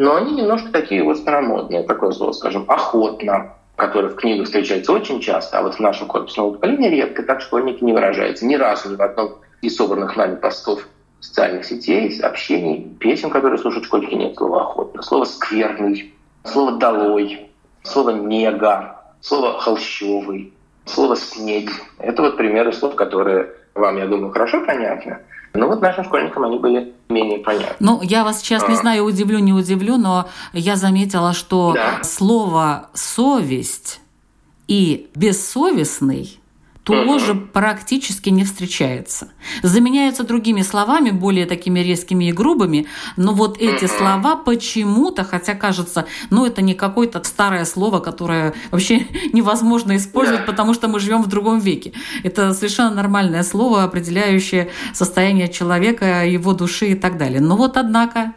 но 0.00 0.16
они 0.16 0.32
немножко 0.32 0.72
такие 0.72 1.04
вот 1.04 1.18
старомодные. 1.18 1.82
Такое 1.82 2.12
слово, 2.12 2.32
скажем, 2.32 2.64
охотно, 2.68 3.52
которое 3.76 4.08
в 4.08 4.16
книгах 4.16 4.46
встречается 4.46 4.92
очень 4.92 5.20
часто, 5.20 5.58
а 5.58 5.62
вот 5.62 5.74
в 5.74 5.78
нашем 5.80 6.08
корпусе 6.08 6.40
нового 6.40 6.54
поколения 6.54 6.88
редко 6.88 7.22
так 7.22 7.42
школьники 7.42 7.84
не 7.84 7.92
выражаются. 7.92 8.46
Ни 8.46 8.54
разу 8.54 8.90
ни 8.90 8.96
в 8.96 9.02
одном 9.02 9.34
из 9.60 9.76
собранных 9.76 10.16
нами 10.16 10.36
постов 10.36 10.88
социальных 11.20 11.66
сетей, 11.66 12.18
общений, 12.22 12.96
песен, 12.98 13.28
которые 13.28 13.58
слушают 13.58 13.84
школьники, 13.84 14.14
нет 14.14 14.36
слова 14.36 14.62
«охотно». 14.62 15.02
Слово 15.02 15.24
«скверный», 15.26 16.14
слово 16.44 16.78
«долой», 16.78 17.50
слово 17.82 18.12
«нега», 18.12 19.02
слово 19.20 19.58
«холщовый», 19.60 20.54
слово 20.86 21.14
«снедь». 21.14 21.68
Это 21.98 22.22
вот 22.22 22.38
примеры 22.38 22.72
слов, 22.72 22.94
которые 22.94 23.50
вам, 23.74 23.96
я 23.96 24.06
думаю, 24.06 24.32
хорошо 24.32 24.64
понятны. 24.64 25.18
Но 25.52 25.66
вот 25.66 25.80
нашим 25.80 26.04
школьникам 26.04 26.44
они 26.44 26.58
были 26.58 26.92
менее 27.08 27.38
понятны. 27.38 27.76
Ну, 27.80 28.00
я 28.02 28.24
вас 28.24 28.40
сейчас 28.40 28.68
не 28.68 28.74
а. 28.74 28.76
знаю, 28.76 29.04
удивлю, 29.04 29.38
не 29.40 29.52
удивлю, 29.52 29.96
но 29.96 30.28
я 30.52 30.76
заметила, 30.76 31.32
что 31.32 31.72
да. 31.74 32.02
слово 32.02 32.88
«совесть» 32.94 34.00
и 34.68 35.10
«бессовестный» 35.14 36.39
тоже 36.90 37.34
практически 37.34 38.30
не 38.30 38.44
встречается. 38.44 39.28
Заменяются 39.62 40.24
другими 40.24 40.62
словами, 40.62 41.10
более 41.10 41.46
такими 41.46 41.80
резкими 41.80 42.26
и 42.26 42.32
грубыми, 42.32 42.86
но 43.16 43.32
вот 43.32 43.58
эти 43.58 43.86
слова 43.86 44.36
почему-то, 44.36 45.24
хотя 45.24 45.54
кажется, 45.54 46.06
ну 46.30 46.46
это 46.46 46.62
не 46.62 46.74
какое-то 46.74 47.22
старое 47.24 47.64
слово, 47.64 48.00
которое 48.00 48.54
вообще 48.70 49.06
невозможно 49.32 49.96
использовать, 49.96 50.46
потому 50.46 50.74
что 50.74 50.88
мы 50.88 51.00
живем 51.00 51.22
в 51.22 51.28
другом 51.28 51.58
веке. 51.58 51.92
Это 52.22 52.52
совершенно 52.54 52.90
нормальное 52.90 53.42
слово, 53.42 53.84
определяющее 53.84 54.70
состояние 54.94 55.48
человека, 55.48 56.24
его 56.24 56.52
души 56.52 56.88
и 56.88 56.94
так 56.94 57.16
далее. 57.16 57.40
Но 57.40 57.56
вот 57.56 57.76
однако 57.76 58.34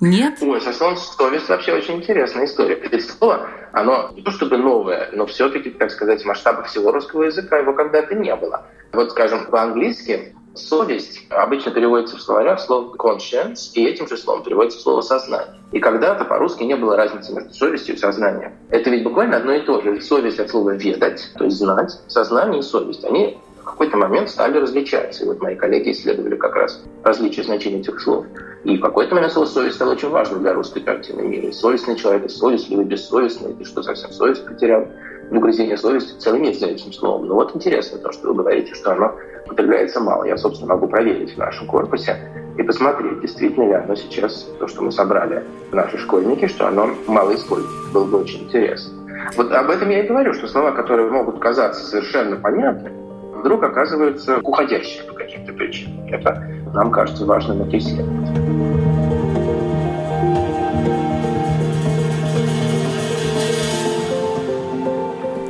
нет? 0.00 0.38
Ой, 0.40 0.60
со 0.60 0.72
словом 0.72 0.96
совесть 0.96 1.48
вообще 1.48 1.74
очень 1.74 1.96
интересная 1.96 2.46
история. 2.46 2.74
Это 2.74 3.00
слово, 3.00 3.48
оно 3.72 4.10
не 4.14 4.22
то 4.22 4.30
чтобы 4.30 4.56
новое, 4.56 5.10
но 5.12 5.26
все-таки, 5.26 5.70
так 5.70 5.90
сказать, 5.90 6.22
в 6.22 6.26
масштабах 6.26 6.66
всего 6.66 6.92
русского 6.92 7.24
языка 7.24 7.58
его 7.58 7.72
когда-то 7.74 8.14
не 8.14 8.34
было. 8.34 8.66
Вот, 8.92 9.10
скажем, 9.10 9.46
по-английски 9.46 10.34
совесть 10.54 11.26
обычно 11.30 11.72
переводится 11.72 12.16
в 12.16 12.22
словарях 12.22 12.60
слово 12.60 12.94
conscience, 12.96 13.72
и 13.74 13.84
этим 13.84 14.08
же 14.08 14.16
словом 14.16 14.44
переводится 14.44 14.80
слово 14.80 15.00
сознание. 15.00 15.60
И 15.72 15.80
когда-то 15.80 16.24
по-русски 16.24 16.62
не 16.62 16.76
было 16.76 16.96
разницы 16.96 17.32
между 17.32 17.52
совестью 17.52 17.96
и 17.96 17.98
сознанием. 17.98 18.52
Это 18.70 18.90
ведь 18.90 19.02
буквально 19.02 19.38
одно 19.38 19.52
и 19.52 19.60
то 19.60 19.80
же. 19.80 20.00
Совесть 20.00 20.38
от 20.38 20.50
слова 20.50 20.70
ведать, 20.70 21.32
то 21.36 21.44
есть 21.44 21.56
знать, 21.56 21.90
сознание 22.08 22.60
и 22.60 22.62
совесть. 22.62 23.04
Они 23.04 23.38
в 23.64 23.66
какой-то 23.66 23.96
момент 23.96 24.28
стали 24.28 24.58
различаться. 24.58 25.24
И 25.24 25.26
вот 25.26 25.40
мои 25.40 25.56
коллеги 25.56 25.92
исследовали 25.92 26.36
как 26.36 26.54
раз 26.54 26.84
различие 27.02 27.44
значений 27.44 27.80
этих 27.80 27.98
слов. 27.98 28.26
И 28.64 28.76
в 28.76 28.80
какой-то 28.80 29.14
момент 29.14 29.32
слово 29.32 29.46
«совесть» 29.46 29.76
стало 29.76 29.92
очень 29.92 30.10
важным 30.10 30.42
для 30.42 30.52
русской 30.52 30.80
картины 30.80 31.22
мира. 31.22 31.48
И 31.48 31.52
совестный 31.52 31.96
человек, 31.96 32.26
и 32.26 32.28
совестливый, 32.28 32.84
бессовестный, 32.84 33.54
ты 33.54 33.64
что, 33.64 33.82
совсем 33.82 34.10
совесть 34.12 34.46
потерял? 34.46 34.86
Угрызение 35.30 35.78
совести 35.78 36.18
целый 36.18 36.40
мир 36.40 36.54
за 36.54 36.66
этим 36.66 36.92
словом. 36.92 37.26
Ну 37.26 37.34
вот 37.34 37.56
интересно 37.56 37.98
то, 37.98 38.12
что 38.12 38.28
вы 38.28 38.34
говорите, 38.34 38.74
что 38.74 38.92
оно 38.92 39.14
употребляется 39.46 40.00
мало. 40.00 40.24
Я, 40.24 40.36
собственно, 40.36 40.74
могу 40.74 40.86
проверить 40.86 41.34
в 41.34 41.38
нашем 41.38 41.66
корпусе 41.66 42.18
и 42.58 42.62
посмотреть, 42.62 43.20
действительно 43.20 43.64
ли 43.64 43.72
оно 43.72 43.94
сейчас, 43.94 44.46
то, 44.58 44.68
что 44.68 44.82
мы 44.82 44.92
собрали 44.92 45.42
наши 45.72 45.96
школьники, 45.96 46.46
что 46.46 46.68
оно 46.68 46.90
мало 47.06 47.34
используется. 47.34 47.92
Было 47.94 48.04
бы 48.04 48.18
очень 48.18 48.44
интересно. 48.44 48.92
Вот 49.36 49.50
об 49.50 49.70
этом 49.70 49.88
я 49.88 50.04
и 50.04 50.06
говорю, 50.06 50.34
что 50.34 50.46
слова, 50.46 50.72
которые 50.72 51.10
могут 51.10 51.38
казаться 51.38 51.84
совершенно 51.86 52.36
понятными, 52.36 53.03
вдруг 53.44 53.62
оказываются 53.62 54.38
уходящими 54.42 55.06
по 55.06 55.12
каким-то 55.12 55.52
причинам. 55.52 56.06
Это 56.08 56.42
нам 56.72 56.90
кажется 56.90 57.26
важным 57.26 57.60
это 57.60 57.76
исследовать. 57.76 58.30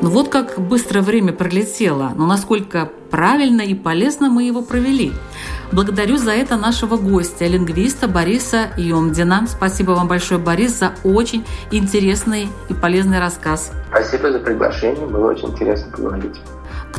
Ну 0.03 0.11
вот 0.11 0.28
как 0.28 0.59
быстро 0.59 1.03
время 1.03 1.32
пролетело, 1.32 2.11
но 2.16 2.26
насколько 2.26 2.90
правильно 3.12 3.62
и 3.62 3.74
полезно 3.74 4.28
мы 4.28 4.42
его 4.42 4.62
провели. 4.62 5.12
Благодарю 5.70 6.16
за 6.16 6.32
это 6.32 6.57
нашего 6.57 6.97
гостя, 6.97 7.47
лингвиста 7.47 8.09
Бориса 8.09 8.70
Емдина. 8.76 9.47
Спасибо 9.47 9.92
вам 9.92 10.09
большое, 10.09 10.40
Борис, 10.40 10.80
за 10.80 10.95
очень 11.05 11.45
интересный 11.70 12.49
и 12.68 12.74
полезный 12.74 13.20
рассказ. 13.20 13.72
Спасибо 13.88 14.32
за 14.32 14.40
приглашение, 14.40 15.07
было 15.07 15.30
очень 15.30 15.51
интересно 15.51 15.92
поговорить. 15.92 16.40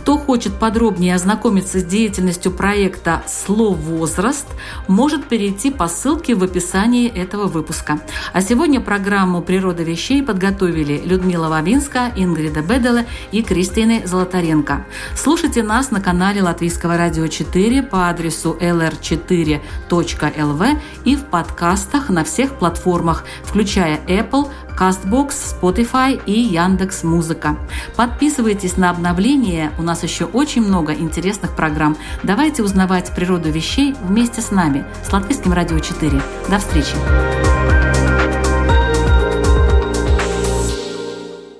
Кто 0.05 0.19
хочет 0.19 0.59
подробнее 0.59 1.15
ознакомиться 1.15 1.79
с 1.79 1.83
деятельностью 1.83 2.51
проекта 2.51 3.23
«Слов 3.27 3.77
возраст», 3.77 4.45
может 4.87 5.27
перейти 5.27 5.71
по 5.71 5.87
ссылке 5.87 6.35
в 6.35 6.43
описании 6.43 7.09
этого 7.09 7.47
выпуска. 7.47 7.99
А 8.31 8.41
сегодня 8.41 8.79
программу 8.79 9.41
«Природа 9.41 9.81
вещей» 9.81 10.21
подготовили 10.21 11.01
Людмила 11.03 11.49
Вавинска, 11.49 12.11
Ингрида 12.15 12.61
Беделе 12.61 13.07
и 13.31 13.41
Кристина 13.41 14.05
Золотаренко. 14.05 14.85
Слушайте 15.15 15.63
нас 15.63 15.89
на 15.89 16.01
канале 16.01 16.43
Латвийского 16.43 16.97
радио 16.97 17.25
4 17.25 17.81
по 17.81 18.07
адресу 18.07 18.55
lr4.lv 18.61 20.81
и 21.03 21.15
в 21.15 21.23
подкастах 21.23 22.09
на 22.09 22.23
всех 22.23 22.59
платформах, 22.59 23.25
включая 23.43 23.99
Apple, 24.05 24.51
CastBox, 24.77 25.59
Spotify 25.61 26.21
и 26.25 26.39
Яндекс 26.39 27.03
Музыка. 27.03 27.57
Подписывайтесь 27.95 28.77
на 28.77 28.89
обновления, 28.89 29.71
у 29.77 29.81
нас 29.81 30.03
еще 30.03 30.25
очень 30.25 30.61
много 30.61 30.93
интересных 30.93 31.55
программ. 31.55 31.97
Давайте 32.23 32.63
узнавать 32.63 33.13
природу 33.15 33.49
вещей 33.49 33.95
вместе 34.01 34.41
с 34.41 34.51
нами, 34.51 34.85
с 35.07 35.11
Латвийским 35.11 35.53
радио 35.53 35.79
4. 35.79 36.21
До 36.49 36.59
встречи! 36.59 37.84